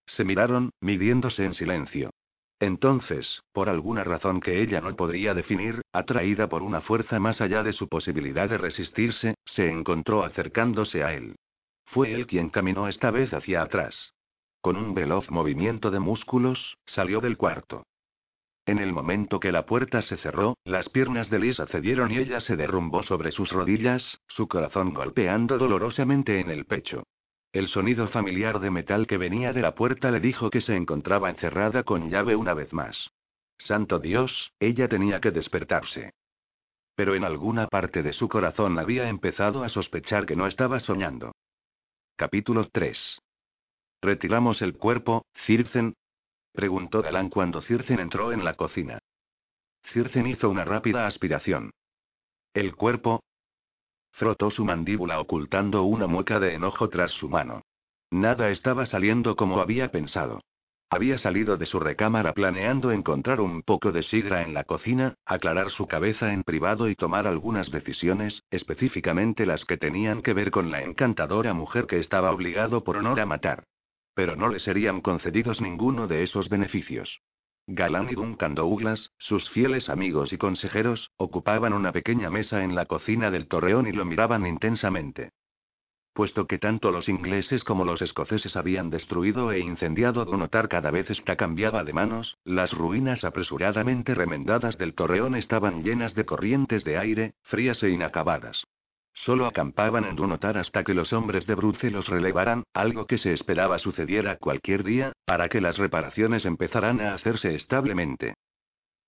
[0.06, 2.10] Se miraron, midiéndose en silencio.
[2.58, 7.62] Entonces, por alguna razón que ella no podría definir, atraída por una fuerza más allá
[7.62, 11.36] de su posibilidad de resistirse, se encontró acercándose a él.
[11.86, 14.12] Fue él quien caminó esta vez hacia atrás.
[14.60, 17.84] Con un veloz movimiento de músculos, salió del cuarto.
[18.64, 22.40] En el momento que la puerta se cerró, las piernas de Lisa cedieron y ella
[22.40, 27.02] se derrumbó sobre sus rodillas, su corazón golpeando dolorosamente en el pecho.
[27.52, 31.28] El sonido familiar de metal que venía de la puerta le dijo que se encontraba
[31.28, 33.10] encerrada con llave una vez más.
[33.58, 36.12] Santo Dios, ella tenía que despertarse.
[36.94, 41.32] Pero en alguna parte de su corazón había empezado a sospechar que no estaba soñando.
[42.16, 43.18] Capítulo 3.
[44.00, 45.94] ¿Retiramos el cuerpo, Circen?
[46.52, 48.98] Preguntó Galán cuando Circen entró en la cocina.
[49.92, 51.70] Circen hizo una rápida aspiración.
[52.54, 53.22] ¿El cuerpo?
[54.12, 57.62] Frotó su mandíbula ocultando una mueca de enojo tras su mano.
[58.10, 60.40] Nada estaba saliendo como había pensado.
[60.90, 65.70] Había salido de su recámara planeando encontrar un poco de sidra en la cocina, aclarar
[65.70, 70.70] su cabeza en privado y tomar algunas decisiones, específicamente las que tenían que ver con
[70.70, 73.64] la encantadora mujer que estaba obligado por honor a matar.
[74.14, 77.20] Pero no le serían concedidos ninguno de esos beneficios.
[77.66, 82.86] Galán y Duncan Douglas, sus fieles amigos y consejeros, ocupaban una pequeña mesa en la
[82.86, 85.30] cocina del torreón y lo miraban intensamente.
[86.12, 91.08] Puesto que tanto los ingleses como los escoceses habían destruido e incendiado Dunotar cada vez
[91.08, 96.98] esta cambiaba de manos, las ruinas apresuradamente remendadas del torreón estaban llenas de corrientes de
[96.98, 98.66] aire, frías e inacabadas.
[99.14, 103.32] Solo acampaban en Dunotar hasta que los hombres de Bruce los relevaran, algo que se
[103.32, 108.34] esperaba sucediera cualquier día, para que las reparaciones empezaran a hacerse establemente.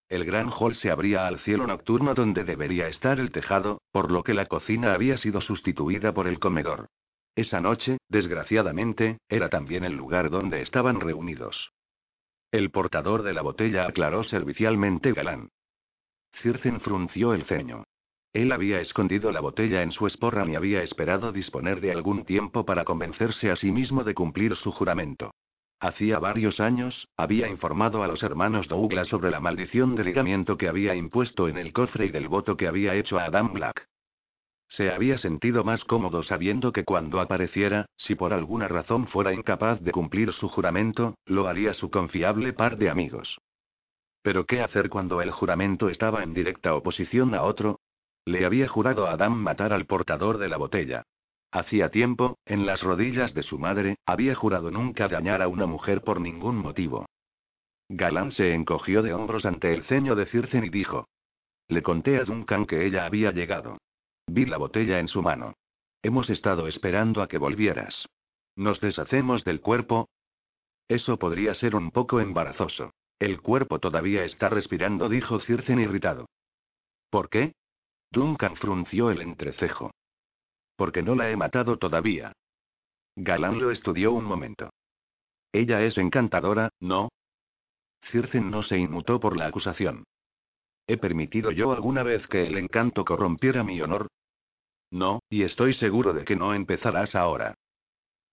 [0.08, 4.22] El gran hall se abría al cielo nocturno donde debería estar el tejado, por lo
[4.22, 6.88] que la cocina había sido sustituida por el comedor.
[7.34, 11.70] Esa noche, desgraciadamente, era también el lugar donde estaban reunidos.
[12.52, 15.48] El portador de la botella aclaró servicialmente galán.
[16.34, 17.84] Circen frunció el ceño.
[18.34, 22.66] Él había escondido la botella en su esporra y había esperado disponer de algún tiempo
[22.66, 25.30] para convencerse a sí mismo de cumplir su juramento.
[25.78, 30.68] Hacía varios años, había informado a los hermanos Douglas sobre la maldición de ligamiento que
[30.68, 33.86] había impuesto en el cofre y del voto que había hecho a Adam Black.
[34.66, 39.80] Se había sentido más cómodo sabiendo que cuando apareciera, si por alguna razón fuera incapaz
[39.80, 43.38] de cumplir su juramento, lo haría su confiable par de amigos.
[44.22, 47.78] Pero ¿qué hacer cuando el juramento estaba en directa oposición a otro?
[48.24, 51.04] Le había jurado a Adam matar al portador de la botella.
[51.50, 56.02] Hacía tiempo, en las rodillas de su madre, había jurado nunca dañar a una mujer
[56.02, 57.06] por ningún motivo.
[57.88, 61.06] Galán se encogió de hombros ante el ceño de Circen y dijo.
[61.68, 63.78] Le conté a Duncan que ella había llegado.
[64.26, 65.54] Vi la botella en su mano.
[66.02, 68.06] Hemos estado esperando a que volvieras.
[68.56, 70.08] ¿Nos deshacemos del cuerpo?
[70.88, 72.92] Eso podría ser un poco embarazoso.
[73.18, 76.26] El cuerpo todavía está respirando, dijo Circen irritado.
[77.10, 77.54] ¿Por qué?
[78.10, 79.90] Duncan frunció el entrecejo.
[80.76, 82.32] Porque no la he matado todavía.
[83.16, 84.70] Galán lo estudió un momento.
[85.52, 87.10] Ella es encantadora, ¿no?
[88.10, 90.04] Circen no se inmutó por la acusación.
[90.86, 94.08] ¿He permitido yo alguna vez que el encanto corrompiera mi honor?
[94.90, 97.54] No, y estoy seguro de que no empezarás ahora.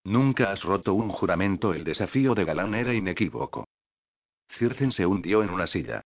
[0.03, 1.73] Nunca has roto un juramento.
[1.73, 3.65] El desafío de Galán era inequívoco.
[4.57, 6.01] Circen se hundió en una silla.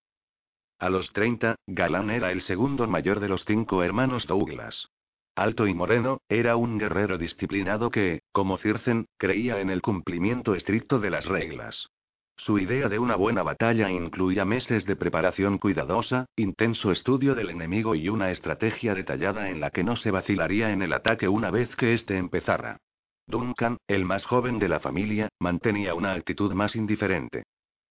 [0.78, 4.90] A los 30, Galán era el segundo mayor de los cinco hermanos Douglas.
[5.34, 11.00] Alto y moreno, era un guerrero disciplinado que, como Circen, creía en el cumplimiento estricto
[11.00, 11.88] de las reglas.
[12.36, 17.96] Su idea de una buena batalla incluía meses de preparación cuidadosa, intenso estudio del enemigo
[17.96, 21.74] y una estrategia detallada en la que no se vacilaría en el ataque una vez
[21.78, 22.82] que éste empezara.
[23.28, 27.46] Duncan, el más joven de la familia, mantenía una actitud más indiferente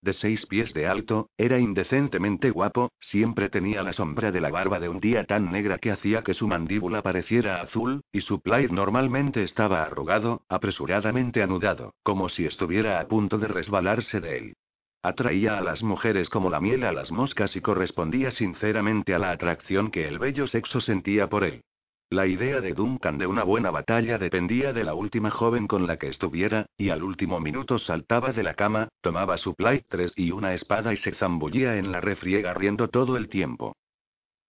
[0.05, 4.78] de seis pies de alto, era indecentemente guapo, siempre tenía la sombra de la barba
[4.78, 8.70] de un día tan negra que hacía que su mandíbula pareciera azul, y su plaid
[8.70, 14.55] normalmente estaba arrugado, apresuradamente anudado, como si estuviera a punto de resbalarse de él.
[15.02, 19.32] Atraía a las mujeres como la miel a las moscas y correspondía sinceramente a la
[19.32, 21.62] atracción que el bello sexo sentía por él.
[22.11, 25.96] La idea de Duncan de una buena batalla dependía de la última joven con la
[25.96, 30.30] que estuviera, y al último minuto saltaba de la cama, tomaba su Play 3 y
[30.30, 33.74] una espada y se zambullía en la refriega riendo todo el tiempo.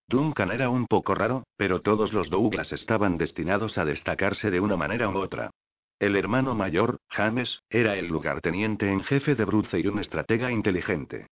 [0.07, 4.77] Duncan era un poco raro, pero todos los Douglas estaban destinados a destacarse de una
[4.77, 5.49] manera u otra.
[5.97, 11.27] El hermano mayor, James, era el lugarteniente en jefe de Bruce y un estratega inteligente.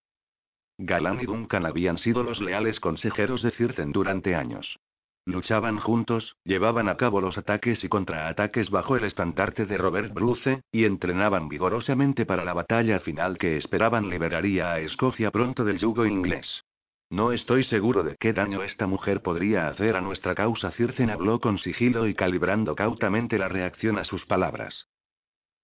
[0.77, 4.79] Galán y Duncan habían sido los leales consejeros de Circen durante años.
[5.25, 10.63] Luchaban juntos, llevaban a cabo los ataques y contraataques bajo el estandarte de Robert Bruce,
[10.71, 16.05] y entrenaban vigorosamente para la batalla final que esperaban liberaría a Escocia pronto del yugo
[16.05, 16.63] inglés.
[17.09, 20.71] No estoy seguro de qué daño esta mujer podría hacer a nuestra causa.
[20.71, 24.87] Circen habló con sigilo y calibrando cautamente la reacción a sus palabras.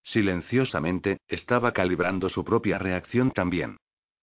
[0.04, 3.78] Silenciosamente, estaba calibrando su propia reacción también.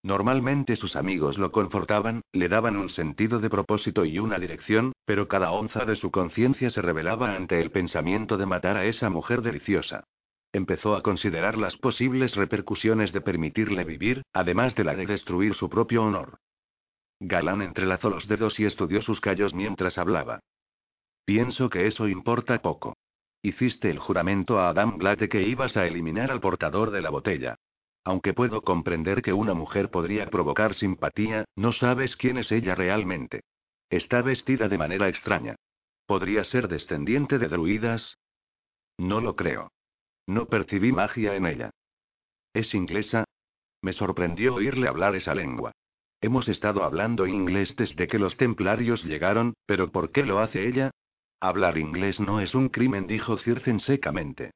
[0.07, 5.27] Normalmente sus amigos lo confortaban, le daban un sentido de propósito y una dirección, pero
[5.27, 9.43] cada onza de su conciencia se rebelaba ante el pensamiento de matar a esa mujer
[9.43, 10.05] deliciosa.
[10.53, 15.69] Empezó a considerar las posibles repercusiones de permitirle vivir, además de la de destruir su
[15.69, 16.39] propio honor.
[17.19, 20.39] Galán entrelazó los dedos y estudió sus callos mientras hablaba.
[21.25, 22.97] Pienso que eso importa poco.
[23.43, 27.11] Hiciste el juramento a Adam Glad de que ibas a eliminar al portador de la
[27.11, 27.57] botella.
[28.07, 33.41] Aunque puedo comprender que una mujer podría provocar simpatía, no sabes quién es ella realmente.
[33.91, 35.57] Está vestida de manera extraña.
[36.07, 38.17] ¿Podría ser descendiente de druidas?
[38.97, 39.73] No lo creo.
[40.25, 41.71] No percibí magia en ella.
[42.55, 43.25] ¿Es inglesa?
[43.83, 45.73] Me sorprendió oírle hablar esa lengua.
[46.21, 50.93] Hemos estado hablando inglés desde que los templarios llegaron, pero ¿por qué lo hace ella?
[51.41, 54.53] Hablar inglés no es un crimen, dijo Circen secamente.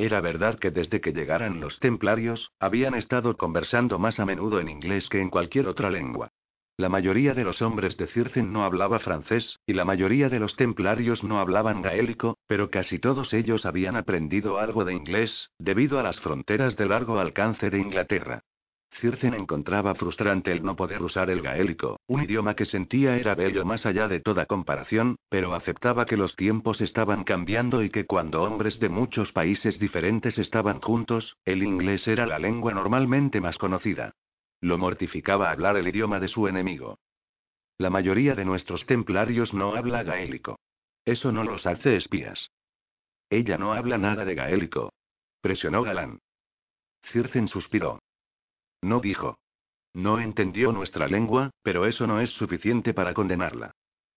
[0.00, 4.70] Era verdad que desde que llegaran los templarios, habían estado conversando más a menudo en
[4.70, 6.30] inglés que en cualquier otra lengua.
[6.78, 10.56] La mayoría de los hombres de Circen no hablaba francés, y la mayoría de los
[10.56, 16.02] templarios no hablaban gaélico, pero casi todos ellos habían aprendido algo de inglés, debido a
[16.02, 18.44] las fronteras de largo alcance de Inglaterra.
[18.92, 23.64] Circen encontraba frustrante el no poder usar el gaélico, un idioma que sentía era bello
[23.64, 28.42] más allá de toda comparación, pero aceptaba que los tiempos estaban cambiando y que cuando
[28.42, 34.12] hombres de muchos países diferentes estaban juntos, el inglés era la lengua normalmente más conocida.
[34.60, 36.98] Lo mortificaba hablar el idioma de su enemigo.
[37.78, 40.58] La mayoría de nuestros templarios no habla gaélico.
[41.06, 42.50] Eso no los hace espías.
[43.30, 44.92] Ella no habla nada de gaélico.
[45.40, 46.18] Presionó Galán.
[47.10, 48.00] Circen suspiró.
[48.82, 49.38] No dijo.
[49.94, 53.72] No entendió nuestra lengua, pero eso no es suficiente para condenarla.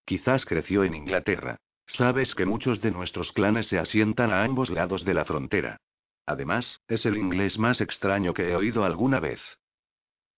[0.05, 1.57] Quizás creció en Inglaterra.
[1.87, 5.77] Sabes que muchos de nuestros clanes se asientan a ambos lados de la frontera.
[6.25, 9.41] Además, es el inglés más extraño que he oído alguna vez.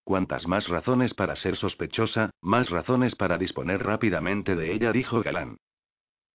[0.03, 5.57] Cuantas más razones para ser sospechosa, más razones para disponer rápidamente de ella, dijo Galán.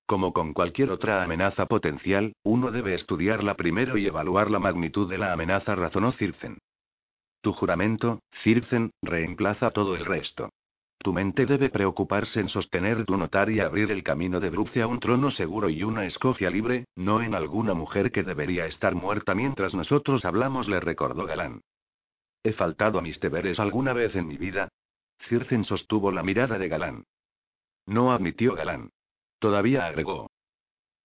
[0.07, 5.19] Como con cualquier otra amenaza potencial, uno debe estudiarla primero y evaluar la magnitud de
[5.19, 6.59] la amenaza, razonó Circen.
[7.41, 10.51] Tu juramento, Circen, reemplaza todo el resto.
[10.99, 14.87] Tu mente debe preocuparse en sostener tu notar y abrir el camino de Bruce a
[14.87, 19.35] un trono seguro y una escocia libre, no en alguna mujer que debería estar muerta
[19.35, 21.63] mientras nosotros hablamos, le recordó Galán.
[22.43, 24.69] ¿He faltado a mis deberes alguna vez en mi vida?
[25.29, 27.05] Circen sostuvo la mirada de Galán.
[27.87, 28.91] No admitió Galán.
[29.39, 30.31] Todavía agregó.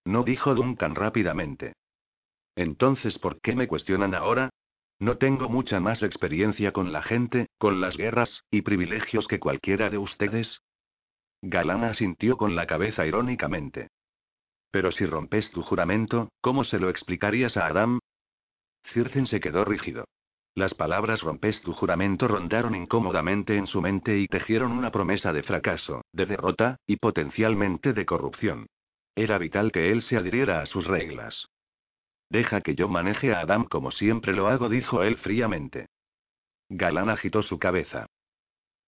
[0.04, 1.74] No dijo Duncan rápidamente.
[2.56, 4.50] Entonces, ¿por qué me cuestionan ahora?
[5.00, 9.89] No tengo mucha más experiencia con la gente, con las guerras, y privilegios que cualquiera
[9.89, 10.62] de ustedes.
[11.41, 13.89] Galana asintió con la cabeza irónicamente.
[14.72, 18.00] Pero si rompes tu juramento, ¿cómo se lo explicarías a Adam?
[18.93, 20.06] Circen se quedó rígido.
[20.54, 25.43] Las palabras rompes tu juramento rondaron incómodamente en su mente y tejieron una promesa de
[25.43, 28.68] fracaso, de derrota, y potencialmente de corrupción.
[29.16, 31.48] Era vital que él se adhiriera a sus reglas.
[32.30, 35.88] Deja que yo maneje a Adam como siempre lo hago, dijo él fríamente.
[36.70, 38.08] Galán agitó su cabeza.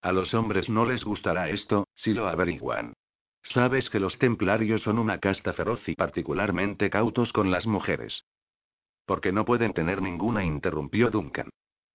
[0.02, 2.94] A los hombres no les gustará esto, si lo averiguan.
[3.44, 8.24] Sabes que los templarios son una casta feroz y particularmente cautos con las mujeres.
[9.06, 11.50] Porque no pueden tener ninguna, interrumpió Duncan.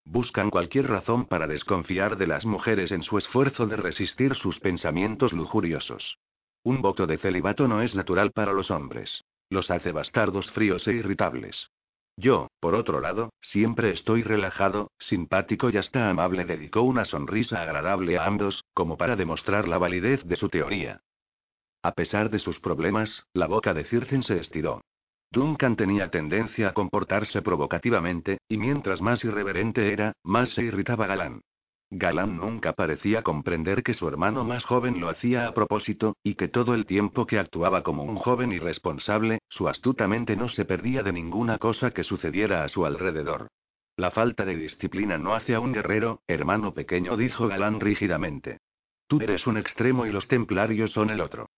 [0.05, 5.32] Buscan cualquier razón para desconfiar de las mujeres en su esfuerzo de resistir sus pensamientos
[5.32, 6.18] lujuriosos.
[6.64, 9.22] Un voto de celibato no es natural para los hombres.
[9.53, 11.68] Los hace bastardos fríos e irritables.
[12.16, 16.46] Yo, por otro lado, siempre estoy relajado, simpático y hasta amable.
[16.46, 21.03] Dedicó una sonrisa agradable a ambos, como para demostrar la validez de su teoría.
[21.82, 24.80] A pesar de sus problemas, la boca de Circen se estiró.
[25.30, 31.42] Duncan tenía tendencia a comportarse provocativamente, y mientras más irreverente era, más se irritaba Galán.
[31.95, 36.49] Galán nunca parecía comprender que su hermano más joven lo hacía a propósito, y que
[36.49, 41.03] todo el tiempo que actuaba como un joven irresponsable, su astuta mente no se perdía
[41.03, 43.49] de ninguna cosa que sucediera a su alrededor.
[43.99, 48.61] La falta de disciplina no hace a un guerrero, hermano pequeño, dijo Galán rígidamente.
[49.07, 51.51] Tú eres un extremo y los templarios son el otro.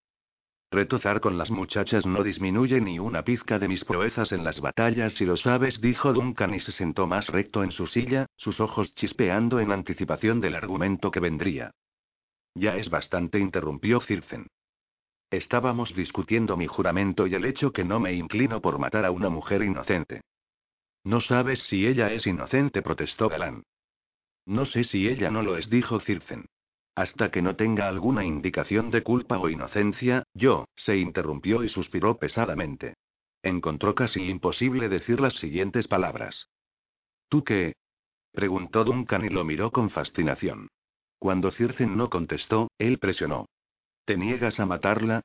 [0.74, 5.12] Retozar con las muchachas no disminuye ni una pizca de mis proezas en las batallas
[5.14, 8.92] si lo sabes, dijo Duncan y se sentó más recto en su silla, sus ojos
[8.96, 11.70] chispeando en anticipación del argumento que vendría.
[12.56, 14.48] Ya es bastante, interrumpió Circen.
[15.30, 19.28] Estábamos discutiendo mi juramento y el hecho que no me inclino por matar a una
[19.28, 20.22] mujer inocente.
[21.04, 23.62] No sabes si ella es inocente, protestó Galán.
[24.44, 26.46] No sé si ella no lo es, dijo Circen.
[26.94, 32.18] Hasta que no tenga alguna indicación de culpa o inocencia, yo, se interrumpió y suspiró
[32.18, 32.94] pesadamente.
[33.42, 36.48] Encontró casi imposible decir las siguientes palabras.
[37.28, 37.74] ¿Tú qué?
[38.32, 40.68] preguntó Duncan y lo miró con fascinación.
[41.18, 43.46] Cuando Circen no contestó, él presionó.
[44.04, 45.22] ¿Te niegas a matarla?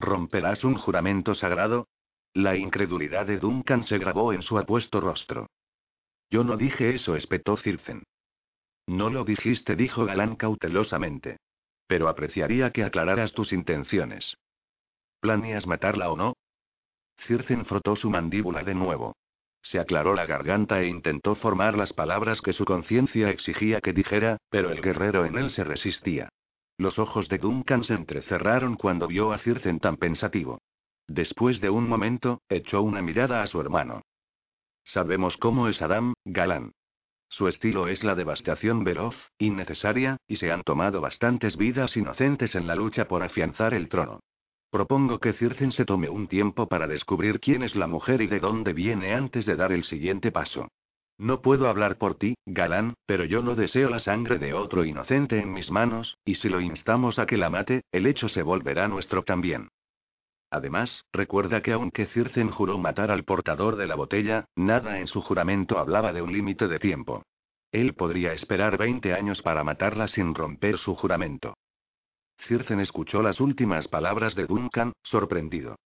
[0.00, 1.88] ¿Romperás un juramento sagrado?
[2.34, 5.46] La incredulidad de Duncan se grabó en su apuesto rostro.
[6.30, 8.02] Yo no dije eso, espetó Circen.
[8.86, 11.38] No lo dijiste, dijo Galán cautelosamente.
[11.86, 14.36] Pero apreciaría que aclararas tus intenciones.
[15.20, 16.34] ¿Planeas matarla o no?
[17.26, 19.14] Circen frotó su mandíbula de nuevo.
[19.62, 24.38] Se aclaró la garganta e intentó formar las palabras que su conciencia exigía que dijera,
[24.50, 26.28] pero el guerrero en él se resistía.
[26.78, 30.58] Los ojos de Duncan se entrecerraron cuando vio a Circen tan pensativo.
[31.06, 34.02] Después de un momento, echó una mirada a su hermano.
[34.84, 36.72] Sabemos cómo es Adam, galán.
[37.32, 42.66] Su estilo es la devastación veloz, innecesaria, y se han tomado bastantes vidas inocentes en
[42.66, 44.20] la lucha por afianzar el trono.
[44.70, 48.38] Propongo que Circen se tome un tiempo para descubrir quién es la mujer y de
[48.38, 50.68] dónde viene antes de dar el siguiente paso.
[51.16, 55.40] No puedo hablar por ti, Galán, pero yo no deseo la sangre de otro inocente
[55.40, 58.88] en mis manos, y si lo instamos a que la mate, el hecho se volverá
[58.88, 59.68] nuestro también.
[60.52, 65.22] Además, recuerda que aunque Circen juró matar al portador de la botella, nada en su
[65.22, 67.22] juramento hablaba de un límite de tiempo.
[67.72, 71.54] Él podría esperar 20 años para matarla sin romper su juramento.
[72.46, 75.76] Circen escuchó las últimas palabras de Duncan, sorprendido.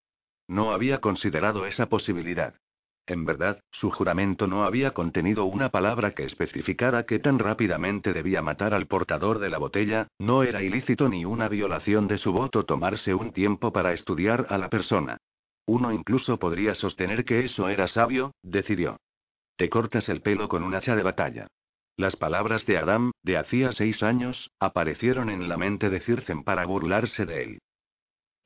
[0.48, 2.56] No había considerado esa posibilidad.
[3.06, 8.42] En verdad, su juramento no había contenido una palabra que especificara que tan rápidamente debía
[8.42, 12.64] matar al portador de la botella, no era ilícito ni una violación de su voto
[12.64, 15.18] tomarse un tiempo para estudiar a la persona.
[15.66, 18.98] Uno incluso podría sostener que eso era sabio, decidió.
[19.56, 21.46] Te cortas el pelo con un hacha de batalla.
[21.96, 26.66] Las palabras de Adam, de hacía seis años, aparecieron en la mente de Circen para
[26.66, 27.58] burlarse de él.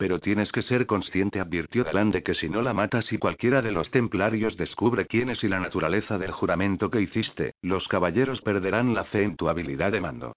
[0.00, 3.60] Pero tienes que ser consciente, advirtió Galán, de que si no la matas y cualquiera
[3.60, 8.40] de los templarios descubre quién es y la naturaleza del juramento que hiciste, los caballeros
[8.40, 10.32] perderán la fe en tu habilidad de mando.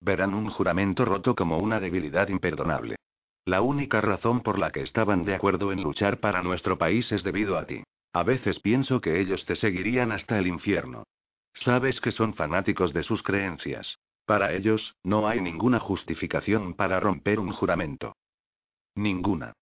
[0.00, 2.94] Verán un juramento roto como una debilidad imperdonable.
[3.44, 7.24] La única razón por la que estaban de acuerdo en luchar para nuestro país es
[7.24, 7.82] debido a ti.
[8.12, 11.02] A veces pienso que ellos te seguirían hasta el infierno.
[11.54, 13.98] Sabes que son fanáticos de sus creencias.
[14.26, 18.14] Para ellos, no hay ninguna justificación para romper un juramento.
[18.98, 19.52] Ninguna.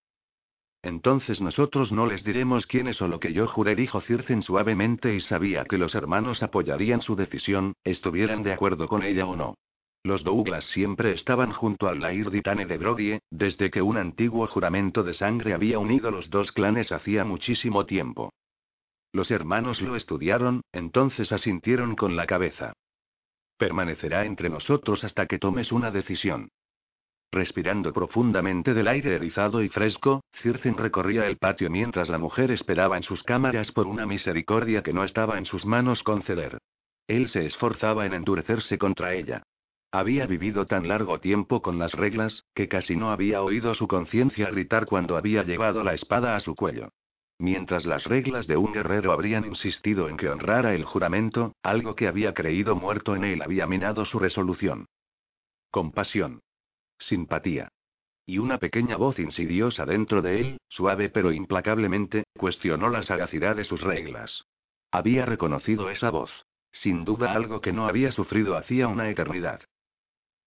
[0.82, 5.14] Entonces nosotros no les diremos quién es o lo que yo juré, dijo Circen suavemente
[5.14, 9.55] y sabía que los hermanos apoyarían su decisión, estuvieran de acuerdo con ella o no.
[10.03, 15.03] Los Douglas siempre estaban junto al Lair Ditane de Brodie, desde que un antiguo juramento
[15.03, 18.32] de sangre había unido los dos clanes hacía muchísimo tiempo.
[19.12, 22.72] Los hermanos lo estudiaron, entonces asintieron con la cabeza.
[23.59, 26.49] Permanecerá entre nosotros hasta que tomes una decisión.
[27.32, 32.96] Respirando profundamente del aire erizado y fresco, Circen recorría el patio mientras la mujer esperaba
[32.96, 36.58] en sus cámaras por una misericordia que no estaba en sus manos conceder.
[37.06, 39.42] Él se esforzaba en endurecerse contra ella.
[39.92, 44.50] Había vivido tan largo tiempo con las reglas, que casi no había oído su conciencia
[44.50, 46.90] gritar cuando había llevado la espada a su cuello.
[47.38, 52.08] Mientras las reglas de un guerrero habrían insistido en que honrara el juramento, algo que
[52.08, 54.86] había creído muerto en él había minado su resolución.
[55.70, 56.40] Compasión.
[56.99, 57.68] Simpatía.
[58.24, 63.64] Y una pequeña voz insidiosa dentro de él, suave pero implacablemente, cuestionó la sagacidad de
[63.64, 64.44] sus reglas.
[64.90, 66.30] Había reconocido esa voz.
[66.72, 69.61] Sin duda algo que no había sufrido hacía una eternidad.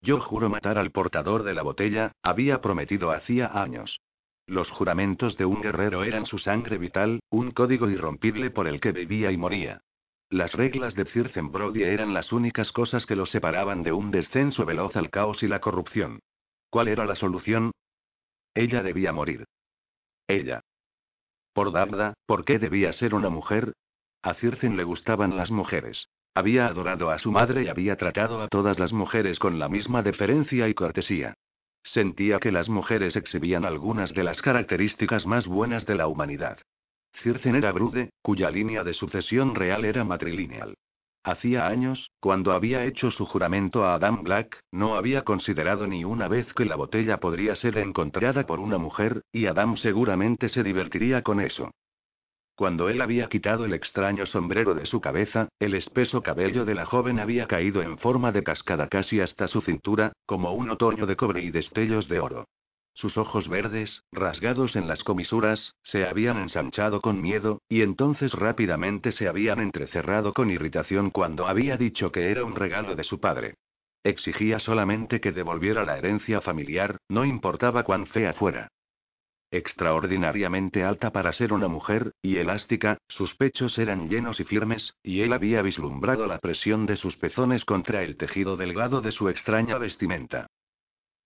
[0.02, 4.00] Yo juro matar al portador de la botella, había prometido hacía años.
[4.46, 8.92] Los juramentos de un guerrero eran su sangre vital, un código irrompible por el que
[8.92, 9.82] vivía y moría.
[10.30, 11.06] Las reglas de
[11.42, 15.48] Brody eran las únicas cosas que lo separaban de un descenso veloz al caos y
[15.48, 16.20] la corrupción.
[16.70, 17.72] ¿Cuál era la solución?
[18.54, 19.46] Ella debía morir.
[20.28, 20.62] Ella.
[21.54, 23.74] Por Darda, ¿por qué debía ser una mujer?
[24.22, 26.08] A Circen le gustaban las mujeres.
[26.36, 30.04] Había adorado a su madre y había tratado a todas las mujeres con la misma
[30.04, 31.34] deferencia y cortesía.
[31.84, 36.60] Sentía que las mujeres exhibían algunas de las características más buenas de la humanidad.
[37.24, 40.76] Circen era Brude, cuya línea de sucesión real era matrilineal.
[41.24, 46.28] Hacía años, cuando había hecho su juramento a Adam Black, no había considerado ni una
[46.28, 51.22] vez que la botella podría ser encontrada por una mujer, y Adam seguramente se divertiría
[51.22, 51.72] con eso.
[52.56, 56.86] Cuando él había quitado el extraño sombrero de su cabeza, el espeso cabello de la
[56.86, 61.16] joven había caído en forma de cascada casi hasta su cintura, como un otoño de
[61.16, 62.46] cobre y destellos de oro.
[63.00, 69.14] Sus ojos verdes, rasgados en las comisuras, se habían ensanchado con miedo, y entonces rápidamente
[69.14, 73.56] se habían entrecerrado con irritación cuando había dicho que era un regalo de su padre.
[74.04, 78.68] Exigía solamente que devolviera la herencia familiar, no importaba cuán fea fuera.
[79.50, 85.22] Extraordinariamente alta para ser una mujer, y elástica, sus pechos eran llenos y firmes, y
[85.22, 89.78] él había vislumbrado la presión de sus pezones contra el tejido delgado de su extraña
[89.78, 90.48] vestimenta.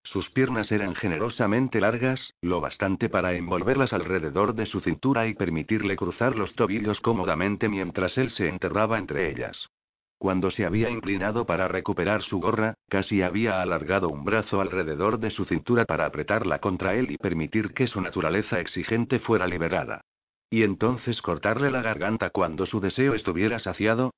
[0.04, 5.96] Sus piernas eran generosamente largas, lo bastante para envolverlas alrededor de su cintura y permitirle
[5.96, 9.70] cruzar los tobillos cómodamente mientras él se enterraba entre ellas.
[10.18, 15.32] Cuando se había inclinado para recuperar su gorra, casi había alargado un brazo alrededor de
[15.32, 20.02] su cintura para apretarla contra él y permitir que su naturaleza exigente fuera liberada.
[20.50, 24.14] ¿Y entonces cortarle la garganta cuando su deseo estuviera saciado?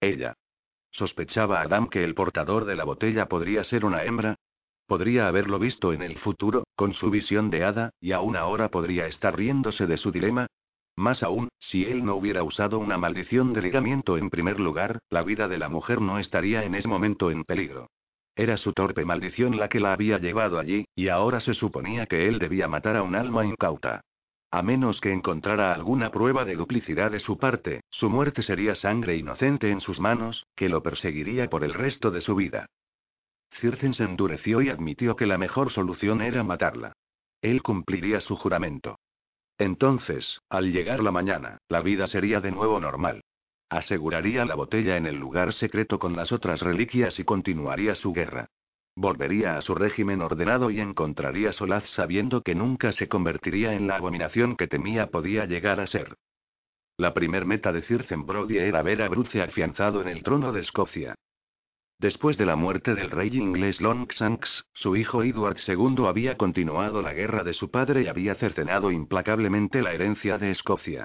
[0.00, 0.34] Ella.
[0.92, 4.36] ¿Sospechaba Adam que el portador de la botella podría ser una hembra?
[4.90, 9.06] Podría haberlo visto en el futuro, con su visión de hada, y aún ahora podría
[9.06, 10.48] estar riéndose de su dilema,
[10.96, 15.22] más aún, si él no hubiera usado una maldición de ligamiento en primer lugar, la
[15.22, 17.86] vida de la mujer no estaría en ese momento en peligro.
[18.34, 22.26] Era su torpe maldición la que la había llevado allí, y ahora se suponía que
[22.26, 24.00] él debía matar a un alma incauta.
[24.50, 29.14] A menos que encontrara alguna prueba de duplicidad de su parte, su muerte sería sangre
[29.16, 32.66] inocente en sus manos, que lo perseguiría por el resto de su vida.
[33.52, 36.92] Circen se endureció y admitió que la mejor solución era matarla.
[37.42, 38.98] Él cumpliría su juramento.
[39.58, 43.22] Entonces, al llegar la mañana, la vida sería de nuevo normal.
[43.68, 48.48] Aseguraría la botella en el lugar secreto con las otras reliquias y continuaría su guerra.
[48.96, 53.96] Volvería a su régimen ordenado y encontraría solaz sabiendo que nunca se convertiría en la
[53.96, 56.16] abominación que temía podía llegar a ser.
[56.96, 60.60] La primer meta de Circen Brody era ver a Bruce afianzado en el trono de
[60.60, 61.14] Escocia.
[62.00, 67.12] Después de la muerte del rey inglés Longshanks, su hijo Edward II había continuado la
[67.12, 71.04] guerra de su padre y había cercenado implacablemente la herencia de Escocia.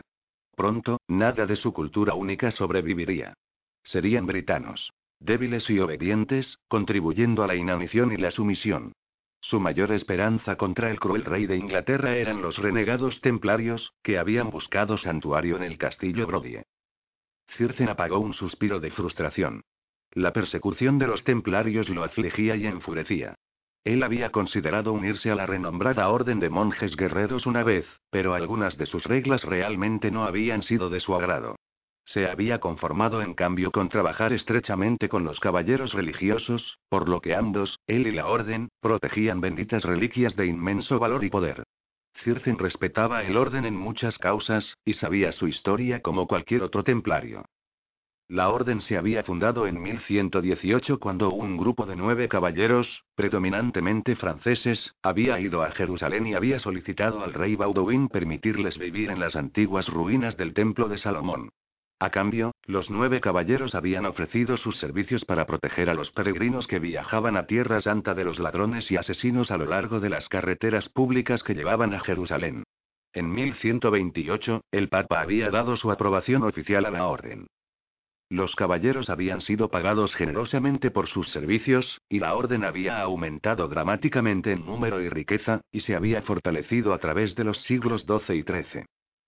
[0.56, 3.34] Pronto, nada de su cultura única sobreviviría.
[3.84, 4.94] Serían britanos.
[5.20, 8.94] Débiles y obedientes, contribuyendo a la inanición y la sumisión.
[9.42, 14.50] Su mayor esperanza contra el cruel rey de Inglaterra eran los renegados templarios, que habían
[14.50, 16.64] buscado santuario en el castillo Brodie.
[17.58, 19.62] Circen apagó un suspiro de frustración.
[20.16, 23.36] La persecución de los templarios lo afligía y enfurecía.
[23.84, 28.78] Él había considerado unirse a la renombrada orden de monjes guerreros una vez, pero algunas
[28.78, 31.58] de sus reglas realmente no habían sido de su agrado.
[32.06, 37.36] Se había conformado en cambio con trabajar estrechamente con los caballeros religiosos, por lo que
[37.36, 41.64] ambos, él y la orden, protegían benditas reliquias de inmenso valor y poder.
[42.24, 47.44] Circen respetaba el orden en muchas causas, y sabía su historia como cualquier otro templario.
[48.28, 54.96] La orden se había fundado en 1118 cuando un grupo de nueve caballeros, predominantemente franceses,
[55.04, 59.88] había ido a Jerusalén y había solicitado al rey Baudouin permitirles vivir en las antiguas
[59.88, 61.50] ruinas del templo de Salomón.
[62.00, 66.80] A cambio, los nueve caballeros habían ofrecido sus servicios para proteger a los peregrinos que
[66.80, 70.90] viajaban a Tierra Santa de los ladrones y asesinos a lo largo de las carreteras
[70.90, 72.64] públicas que llevaban a Jerusalén.
[73.14, 77.46] En 1128, el Papa había dado su aprobación oficial a la orden.
[78.30, 84.52] Los caballeros habían sido pagados generosamente por sus servicios, y la orden había aumentado dramáticamente
[84.52, 88.44] en número y riqueza, y se había fortalecido a través de los siglos XII y
[88.44, 88.86] XIII.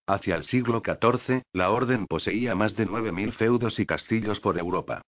[0.08, 5.02] Hacia el siglo XIV, la orden poseía más de 9.000 feudos y castillos por Europa.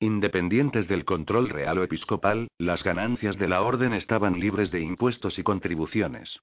[0.00, 5.38] Independientes del control real o episcopal, las ganancias de la orden estaban libres de impuestos
[5.38, 6.40] y contribuciones.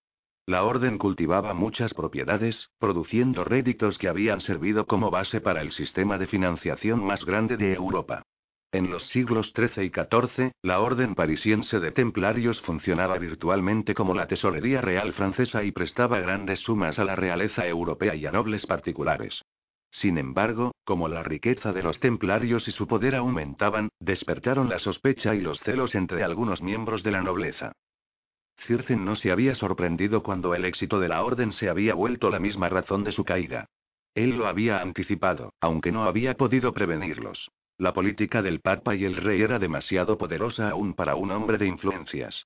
[0.49, 6.17] La orden cultivaba muchas propiedades, produciendo réditos que habían servido como base para el sistema
[6.17, 8.23] de financiación más grande de Europa.
[8.71, 14.25] En los siglos XIII y XIV, la orden parisiense de templarios funcionaba virtualmente como la
[14.25, 19.43] tesorería real francesa y prestaba grandes sumas a la realeza europea y a nobles particulares.
[19.91, 25.35] Sin embargo, como la riqueza de los templarios y su poder aumentaban, despertaron la sospecha
[25.35, 27.73] y los celos entre algunos miembros de la nobleza.
[28.65, 32.39] Circen no se había sorprendido cuando el éxito de la orden se había vuelto la
[32.39, 33.65] misma razón de su caída.
[34.15, 37.49] Él lo había anticipado, aunque no había podido prevenirlos.
[37.77, 41.67] La política del Papa y el rey era demasiado poderosa aún para un hombre de
[41.67, 42.45] influencias.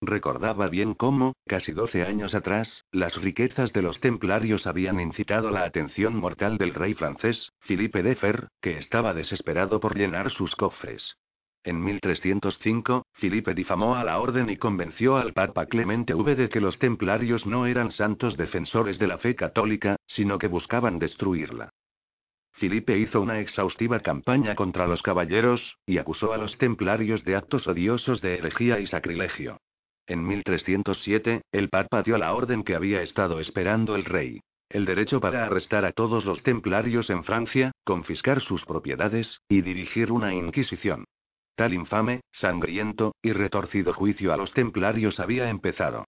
[0.00, 5.64] Recordaba bien cómo, casi doce años atrás, las riquezas de los templarios habían incitado la
[5.64, 11.16] atención mortal del rey francés, Philippe de Fer, que estaba desesperado por llenar sus cofres.
[11.64, 16.60] En 1305, Felipe difamó a la orden y convenció al Papa Clemente V de que
[16.60, 21.70] los templarios no eran santos defensores de la fe católica, sino que buscaban destruirla.
[22.52, 27.66] Felipe hizo una exhaustiva campaña contra los caballeros, y acusó a los templarios de actos
[27.66, 29.56] odiosos de herejía y sacrilegio.
[30.06, 34.40] En 1307, el Papa dio la orden que había estado esperando el rey.
[34.68, 40.12] El derecho para arrestar a todos los templarios en Francia, confiscar sus propiedades, y dirigir
[40.12, 41.06] una inquisición.
[41.54, 46.06] Tal infame, sangriento, y retorcido juicio a los templarios había empezado.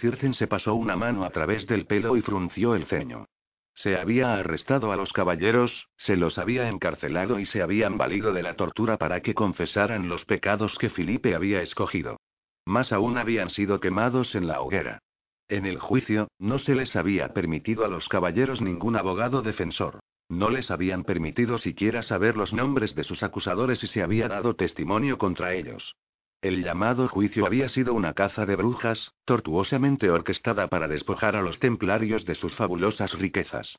[0.00, 3.26] Circen se pasó una mano a través del pelo y frunció el ceño.
[3.74, 8.42] Se había arrestado a los caballeros, se los había encarcelado y se habían valido de
[8.42, 12.16] la tortura para que confesaran los pecados que Felipe había escogido.
[12.64, 15.00] Más aún habían sido quemados en la hoguera.
[15.48, 20.00] En el juicio, no se les había permitido a los caballeros ningún abogado defensor.
[20.28, 24.56] No les habían permitido siquiera saber los nombres de sus acusadores y se había dado
[24.56, 25.94] testimonio contra ellos.
[26.42, 31.58] El llamado juicio había sido una caza de brujas, tortuosamente orquestada para despojar a los
[31.60, 33.76] templarios de sus fabulosas riquezas.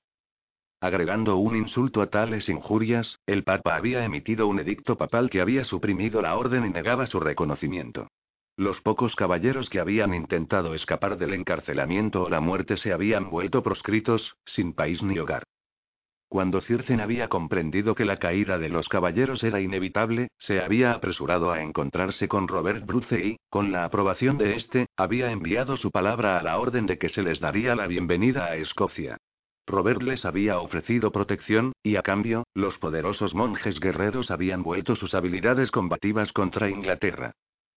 [0.79, 5.65] Agregando un insulto a tales injurias, el Papa había emitido un edicto papal que había
[5.65, 8.07] suprimido la orden y negaba su reconocimiento.
[8.55, 13.61] Los pocos caballeros que habían intentado escapar del encarcelamiento o la muerte se habían vuelto
[13.61, 15.43] proscritos, sin país ni hogar.
[16.29, 21.51] Cuando Circen había comprendido que la caída de los caballeros era inevitable, se había apresurado
[21.51, 26.37] a encontrarse con Robert Bruce y, con la aprobación de este, había enviado su palabra
[26.37, 29.17] a la orden de que se les daría la bienvenida a Escocia.
[29.65, 35.13] Robert les había ofrecido protección, y a cambio, los poderosos monjes guerreros habían vuelto sus
[35.13, 37.31] habilidades combativas contra Inglaterra.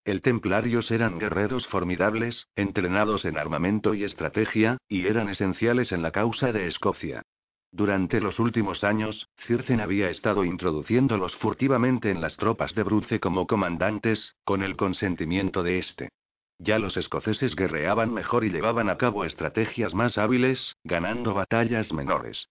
[0.05, 6.11] El templarios eran guerreros formidables, entrenados en armamento y estrategia, y eran esenciales en la
[6.11, 7.23] causa de Escocia.
[7.73, 13.47] Durante los últimos años, Circen había estado introduciéndolos furtivamente en las tropas de Bruce como
[13.47, 16.09] comandantes, con el consentimiento de este.
[16.59, 22.49] Ya los escoceses guerreaban mejor y llevaban a cabo estrategias más hábiles, ganando batallas menores.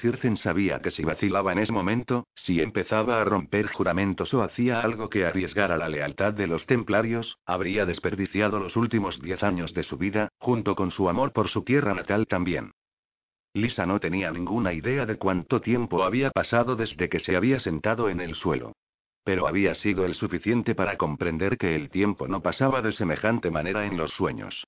[0.00, 4.80] Circen sabía que si vacilaba en ese momento, si empezaba a romper juramentos o hacía
[4.80, 9.82] algo que arriesgara la lealtad de los templarios, habría desperdiciado los últimos diez años de
[9.82, 12.72] su vida, junto con su amor por su tierra natal también.
[13.54, 18.08] Lisa no tenía ninguna idea de cuánto tiempo había pasado desde que se había sentado
[18.08, 18.72] en el suelo.
[19.24, 23.86] Pero había sido el suficiente para comprender que el tiempo no pasaba de semejante manera
[23.86, 24.64] en los sueños.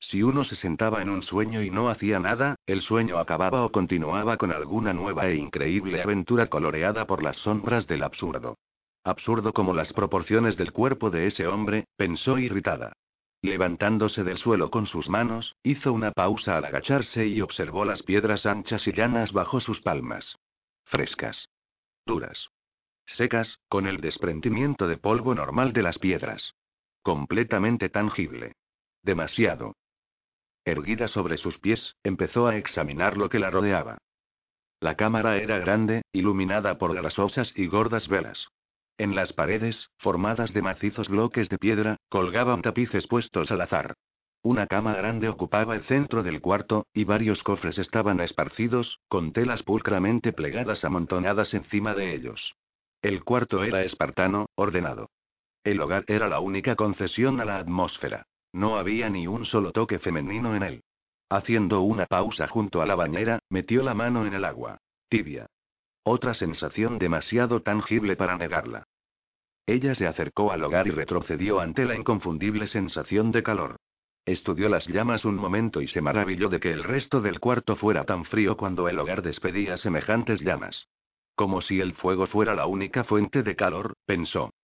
[0.00, 3.72] Si uno se sentaba en un sueño y no hacía nada, el sueño acababa o
[3.72, 8.56] continuaba con alguna nueva e increíble aventura coloreada por las sombras del absurdo.
[9.02, 12.92] Absurdo como las proporciones del cuerpo de ese hombre, pensó irritada.
[13.42, 18.46] Levantándose del suelo con sus manos, hizo una pausa al agacharse y observó las piedras
[18.46, 20.38] anchas y llanas bajo sus palmas.
[20.84, 21.48] Frescas.
[22.04, 22.48] Duras.
[23.06, 26.54] Secas, con el desprendimiento de polvo normal de las piedras.
[27.02, 28.56] Completamente tangible.
[29.02, 29.76] Demasiado.
[30.64, 33.98] Erguida sobre sus pies, empezó a examinar lo que la rodeaba.
[34.80, 38.48] La cámara era grande, iluminada por grasosas y gordas velas.
[38.98, 43.94] En las paredes, formadas de macizos bloques de piedra, colgaban tapices puestos al azar.
[44.42, 49.62] Una cama grande ocupaba el centro del cuarto, y varios cofres estaban esparcidos, con telas
[49.62, 52.54] pulcramente plegadas amontonadas encima de ellos.
[53.00, 55.10] El cuarto era espartano, ordenado.
[55.62, 58.26] El hogar era la única concesión a la atmósfera.
[58.52, 60.82] No había ni un solo toque femenino en él.
[61.28, 64.78] Haciendo una pausa junto a la bañera, metió la mano en el agua.
[65.08, 65.46] Tibia.
[66.04, 68.84] Otra sensación demasiado tangible para negarla.
[69.68, 73.76] Ella se acercó al hogar y retrocedió ante la inconfundible sensación de calor.
[74.24, 78.04] Estudió las llamas un momento y se maravilló de que el resto del cuarto fuera
[78.04, 80.88] tan frío cuando el hogar despedía semejantes llamas.
[81.34, 84.54] Como si el fuego fuera la única fuente de calor, pensó.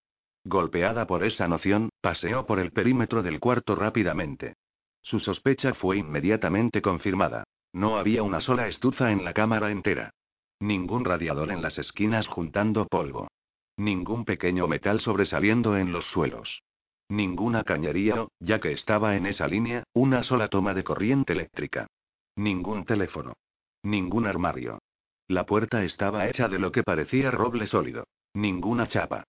[0.43, 4.55] Golpeada por esa noción, paseó por el perímetro del cuarto rápidamente.
[5.03, 7.45] Su sospecha fue inmediatamente confirmada.
[7.75, 10.15] No había una sola estufa en la cámara entera.
[10.61, 13.29] Ningún radiador en las esquinas juntando polvo.
[13.77, 16.63] Ningún pequeño metal sobresaliendo en los suelos.
[17.09, 21.87] Ninguna cañería ya que estaba en esa línea, una sola toma de corriente eléctrica.
[22.37, 23.35] Ningún teléfono.
[23.83, 24.79] Ningún armario.
[25.29, 28.05] La puerta estaba hecha de lo que parecía roble sólido.
[28.35, 29.25] Ninguna chapa.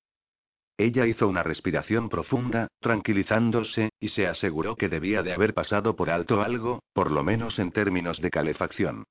[0.77, 6.09] Ella hizo una respiración profunda, tranquilizándose, y se aseguró que debía de haber pasado por
[6.09, 9.05] alto algo, por lo menos en términos de calefacción.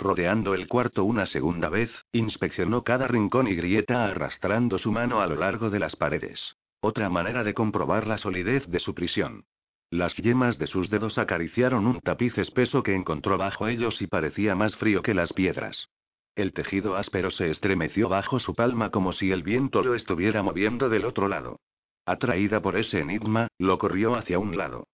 [0.00, 5.26] Rodeando el cuarto una segunda vez, inspeccionó cada rincón y grieta arrastrando su mano a
[5.26, 6.40] lo largo de las paredes.
[6.80, 9.44] Otra manera de comprobar la solidez de su prisión.
[9.90, 14.54] Las yemas de sus dedos acariciaron un tapiz espeso que encontró bajo ellos y parecía
[14.54, 15.90] más frío que las piedras.
[16.34, 20.88] El tejido áspero se estremeció bajo su palma como si el viento lo estuviera moviendo
[20.88, 21.60] del otro lado.
[22.06, 24.86] Atraída por ese enigma, lo corrió hacia un lado.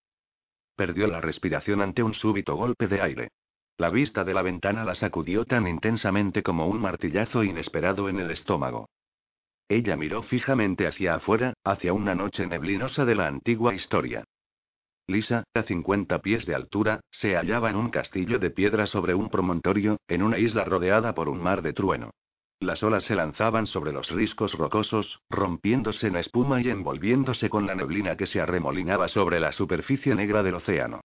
[0.75, 3.29] Perdió la respiración ante un súbito golpe de aire.
[3.79, 8.31] La vista de la ventana la sacudió tan intensamente como un martillazo inesperado en el
[8.31, 8.89] estómago.
[9.69, 14.23] Ella miró fijamente hacia afuera, hacia una noche neblinosa de la antigua historia.
[15.05, 19.29] Lisa, a 50 pies de altura, se hallaba en un castillo de piedra sobre un
[19.29, 22.11] promontorio, en una isla rodeada por un mar de trueno.
[22.59, 27.75] Las olas se lanzaban sobre los riscos rocosos, rompiéndose en espuma y envolviéndose con la
[27.75, 31.01] neblina que se arremolinaba sobre la superficie negra del océano.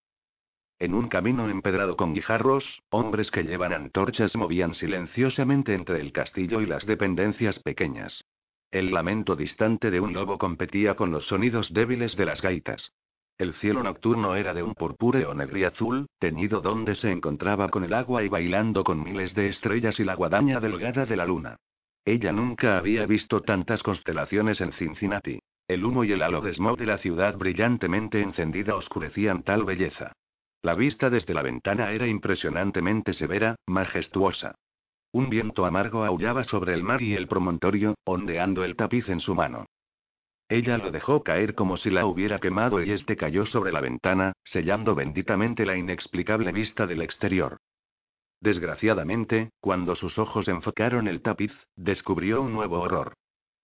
[0.82, 6.60] En un camino empedrado con guijarros, hombres que llevan antorchas movían silenciosamente entre el castillo
[6.60, 8.24] y las dependencias pequeñas.
[8.72, 12.90] El lamento distante de un lobo competía con los sonidos débiles de las gaitas.
[13.38, 18.24] El cielo nocturno era de un purpúreo negriazul, teñido donde se encontraba con el agua
[18.24, 21.58] y bailando con miles de estrellas y la guadaña delgada de la luna.
[22.04, 25.38] Ella nunca había visto tantas constelaciones en Cincinnati.
[25.68, 30.12] El humo y el halo de smog de la ciudad brillantemente encendida oscurecían tal belleza.
[30.62, 34.54] La vista desde la ventana era impresionantemente severa, majestuosa.
[35.10, 39.34] Un viento amargo aullaba sobre el mar y el promontorio, ondeando el tapiz en su
[39.34, 39.66] mano.
[40.48, 44.34] Ella lo dejó caer como si la hubiera quemado y este cayó sobre la ventana,
[44.44, 47.56] sellando benditamente la inexplicable vista del exterior.
[48.40, 53.14] Desgraciadamente, cuando sus ojos enfocaron el tapiz, descubrió un nuevo horror.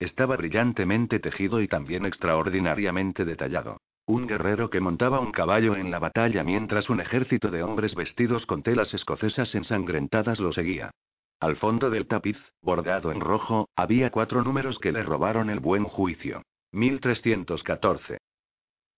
[0.01, 3.79] Estaba brillantemente tejido y también extraordinariamente detallado.
[4.09, 8.47] Un guerrero que montaba un caballo en la batalla mientras un ejército de hombres vestidos
[8.47, 10.93] con telas escocesas ensangrentadas lo seguía.
[11.41, 15.85] Al fondo del tapiz, bordado en rojo, había cuatro números que le robaron el buen
[15.85, 16.41] juicio.
[16.73, 18.17] 1314.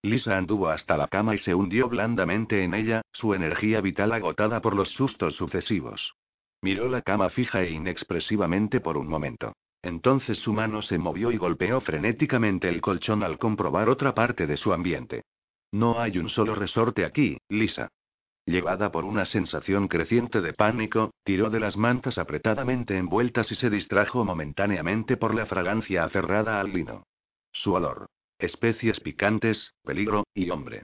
[0.03, 4.61] Lisa anduvo hasta la cama y se hundió blandamente en ella, su energía vital agotada
[4.61, 6.15] por los sustos sucesivos.
[6.63, 9.55] Miró la cama fija e inexpresivamente por un momento.
[9.83, 14.57] Entonces su mano se movió y golpeó frenéticamente el colchón al comprobar otra parte de
[14.57, 15.25] su ambiente.
[15.73, 17.89] No hay un solo resorte aquí, Lisa.
[18.45, 23.71] Llevada por una sensación creciente de pánico, tiró de las mantas apretadamente envueltas y se
[23.71, 27.05] distrajo momentáneamente por la fragancia aferrada al lino.
[27.53, 28.07] Su olor.
[28.39, 30.83] Especies picantes, peligro, y hombre.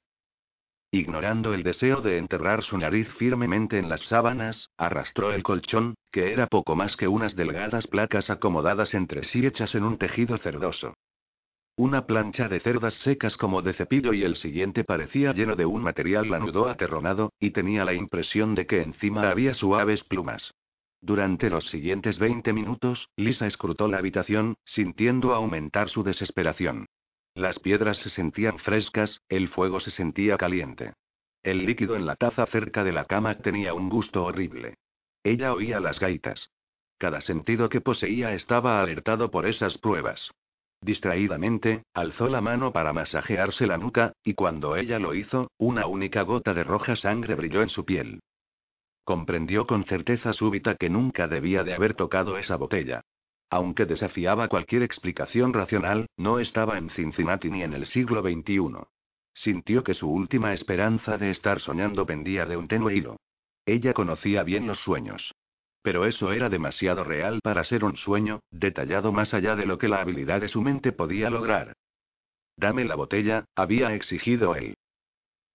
[0.91, 6.31] Ignorando el deseo de enterrar su nariz firmemente en las sábanas, arrastró el colchón, que
[6.31, 10.93] era poco más que unas delgadas placas acomodadas entre sí hechas en un tejido cerdoso.
[11.75, 15.83] Una plancha de cerdas secas como de cepillo y el siguiente parecía lleno de un
[15.83, 20.53] material lanudo aterronado, y tenía la impresión de que encima había suaves plumas.
[21.01, 26.87] Durante los siguientes 20 minutos, Lisa escrutó la habitación, sintiendo aumentar su desesperación.
[27.37, 30.93] Las piedras se sentían frescas, el fuego se sentía caliente.
[31.43, 34.73] El líquido en la taza cerca de la cama tenía un gusto horrible.
[35.23, 36.49] Ella oía las gaitas.
[36.97, 40.31] Cada sentido que poseía estaba alertado por esas pruebas.
[40.81, 46.23] Distraídamente, alzó la mano para masajearse la nuca, y cuando ella lo hizo, una única
[46.23, 48.19] gota de roja sangre brilló en su piel.
[49.03, 53.03] Comprendió con certeza súbita que nunca debía de haber tocado esa botella.
[53.49, 58.85] Aunque desafiaba cualquier explicación racional, no estaba en Cincinnati ni en el siglo XXI.
[59.33, 63.17] Sintió que su última esperanza de estar soñando pendía de un tenue hilo.
[63.65, 65.33] Ella conocía bien los sueños.
[65.81, 69.87] Pero eso era demasiado real para ser un sueño, detallado más allá de lo que
[69.87, 71.73] la habilidad de su mente podía lograr.
[72.57, 74.75] Dame la botella, había exigido él.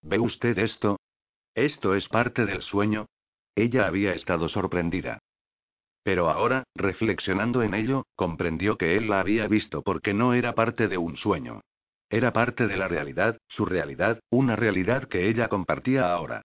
[0.00, 0.98] ¿Ve usted esto?
[1.54, 3.06] ¿Esto es parte del sueño?
[3.54, 5.18] Ella había estado sorprendida.
[6.02, 10.88] Pero ahora, reflexionando en ello, comprendió que él la había visto porque no era parte
[10.88, 11.60] de un sueño.
[12.10, 16.42] Era parte de la realidad, su realidad, una realidad que ella compartía ahora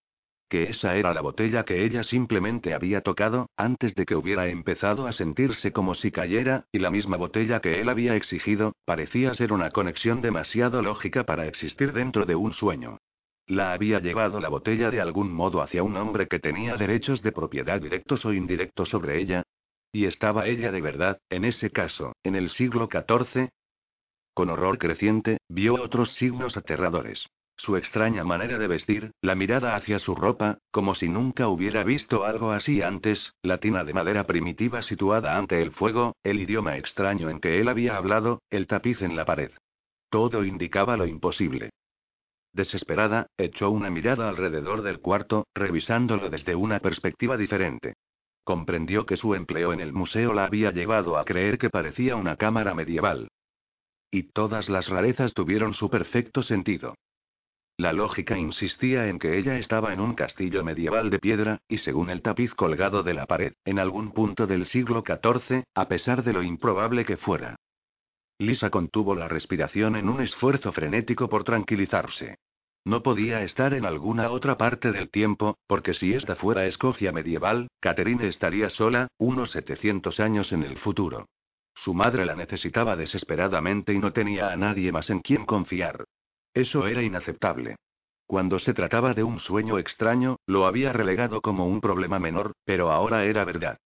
[0.50, 5.08] que esa era la botella que ella simplemente había tocado, antes de que hubiera empezado
[5.08, 9.52] a sentirse como si cayera, y la misma botella que él había exigido, parecía ser
[9.52, 13.00] una conexión demasiado lógica para existir dentro de un sueño.
[13.48, 17.32] La había llevado la botella de algún modo hacia un hombre que tenía derechos de
[17.32, 19.44] propiedad directos o indirectos sobre ella.
[19.94, 23.50] ¿Y estaba ella de verdad, en ese caso, en el siglo XIV?
[24.34, 27.26] Con horror creciente, vio otros signos aterradores.
[27.56, 32.26] Su extraña manera de vestir, la mirada hacia su ropa, como si nunca hubiera visto
[32.26, 37.30] algo así antes, la tina de madera primitiva situada ante el fuego, el idioma extraño
[37.30, 39.52] en que él había hablado, el tapiz en la pared.
[40.10, 41.72] Todo indicaba lo imposible.
[42.58, 47.94] Desesperada, echó una mirada alrededor del cuarto, revisándolo desde una perspectiva diferente.
[48.44, 52.36] Comprendió que su empleo en el museo la había llevado a creer que parecía una
[52.36, 53.28] cámara medieval.
[54.10, 56.96] Y todas las rarezas tuvieron su perfecto sentido.
[57.78, 62.10] La lógica insistía en que ella estaba en un castillo medieval de piedra, y según
[62.10, 66.34] el tapiz colgado de la pared, en algún punto del siglo XIV, a pesar de
[66.34, 67.56] lo improbable que fuera.
[68.40, 72.38] Lisa contuvo la respiración en un esfuerzo frenético por tranquilizarse.
[72.88, 77.68] No podía estar en alguna otra parte del tiempo, porque si esta fuera Escocia medieval,
[77.82, 81.28] Catherine estaría sola, unos 700 años en el futuro.
[81.76, 86.06] Su madre la necesitaba desesperadamente y no tenía a nadie más en quien confiar.
[86.54, 87.76] Eso era inaceptable.
[88.26, 92.94] Cuando se trataba de un sueño extraño, lo había relegado como un problema menor, pero
[92.94, 93.80] ahora era verdad.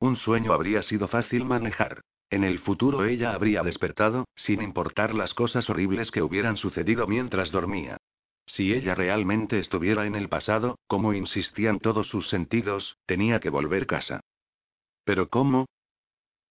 [0.00, 2.00] Un sueño habría sido fácil manejar.
[2.28, 7.52] En el futuro ella habría despertado, sin importar las cosas horribles que hubieran sucedido mientras
[7.52, 7.98] dormía.
[8.46, 13.86] Si ella realmente estuviera en el pasado, como insistían todos sus sentidos, tenía que volver
[13.86, 14.20] casa.
[15.04, 15.66] ¿Pero cómo?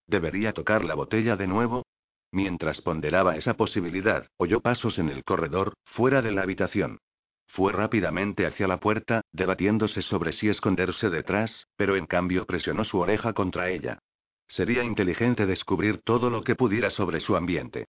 [0.07, 1.85] ¿Debería tocar la botella de nuevo?
[2.31, 6.99] Mientras ponderaba esa posibilidad, oyó pasos en el corredor, fuera de la habitación.
[7.47, 12.99] Fue rápidamente hacia la puerta, debatiéndose sobre si esconderse detrás, pero en cambio presionó su
[12.99, 13.99] oreja contra ella.
[14.47, 17.85] Sería inteligente descubrir todo lo que pudiera sobre su ambiente.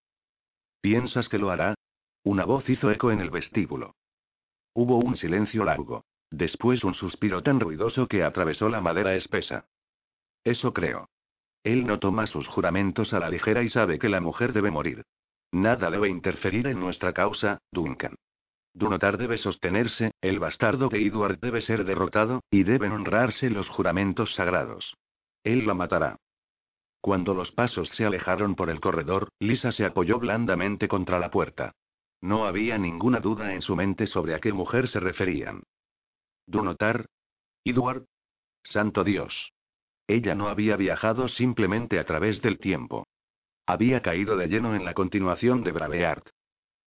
[0.81, 1.74] ¿Piensas que lo hará?
[2.27, 3.94] Una voz hizo eco en el vestíbulo.
[4.74, 6.03] Hubo un silencio largo.
[6.28, 9.69] Después un suspiro tan ruidoso que atravesó la madera espesa.
[10.43, 11.09] Eso creo.
[11.62, 15.05] Él no toma sus juramentos a la ligera y sabe que la mujer debe morir.
[15.53, 18.16] Nada debe interferir en nuestra causa, Duncan.
[18.74, 24.35] Dunotar debe sostenerse, el bastardo de Edward debe ser derrotado, y deben honrarse los juramentos
[24.35, 24.97] sagrados.
[25.44, 26.16] Él la matará.
[27.01, 31.73] Cuando los pasos se alejaron por el corredor, Lisa se apoyó blandamente contra la puerta.
[32.27, 35.62] No había ninguna duda en su mente sobre a qué mujer se referían.
[36.44, 37.07] ¿Dunotar?
[37.65, 38.05] ¿Edward?
[38.65, 39.53] Santo Dios.
[40.09, 43.07] Ella no había viajado simplemente a través del tiempo.
[43.65, 46.28] Había caído de lleno en la continuación de Braveart.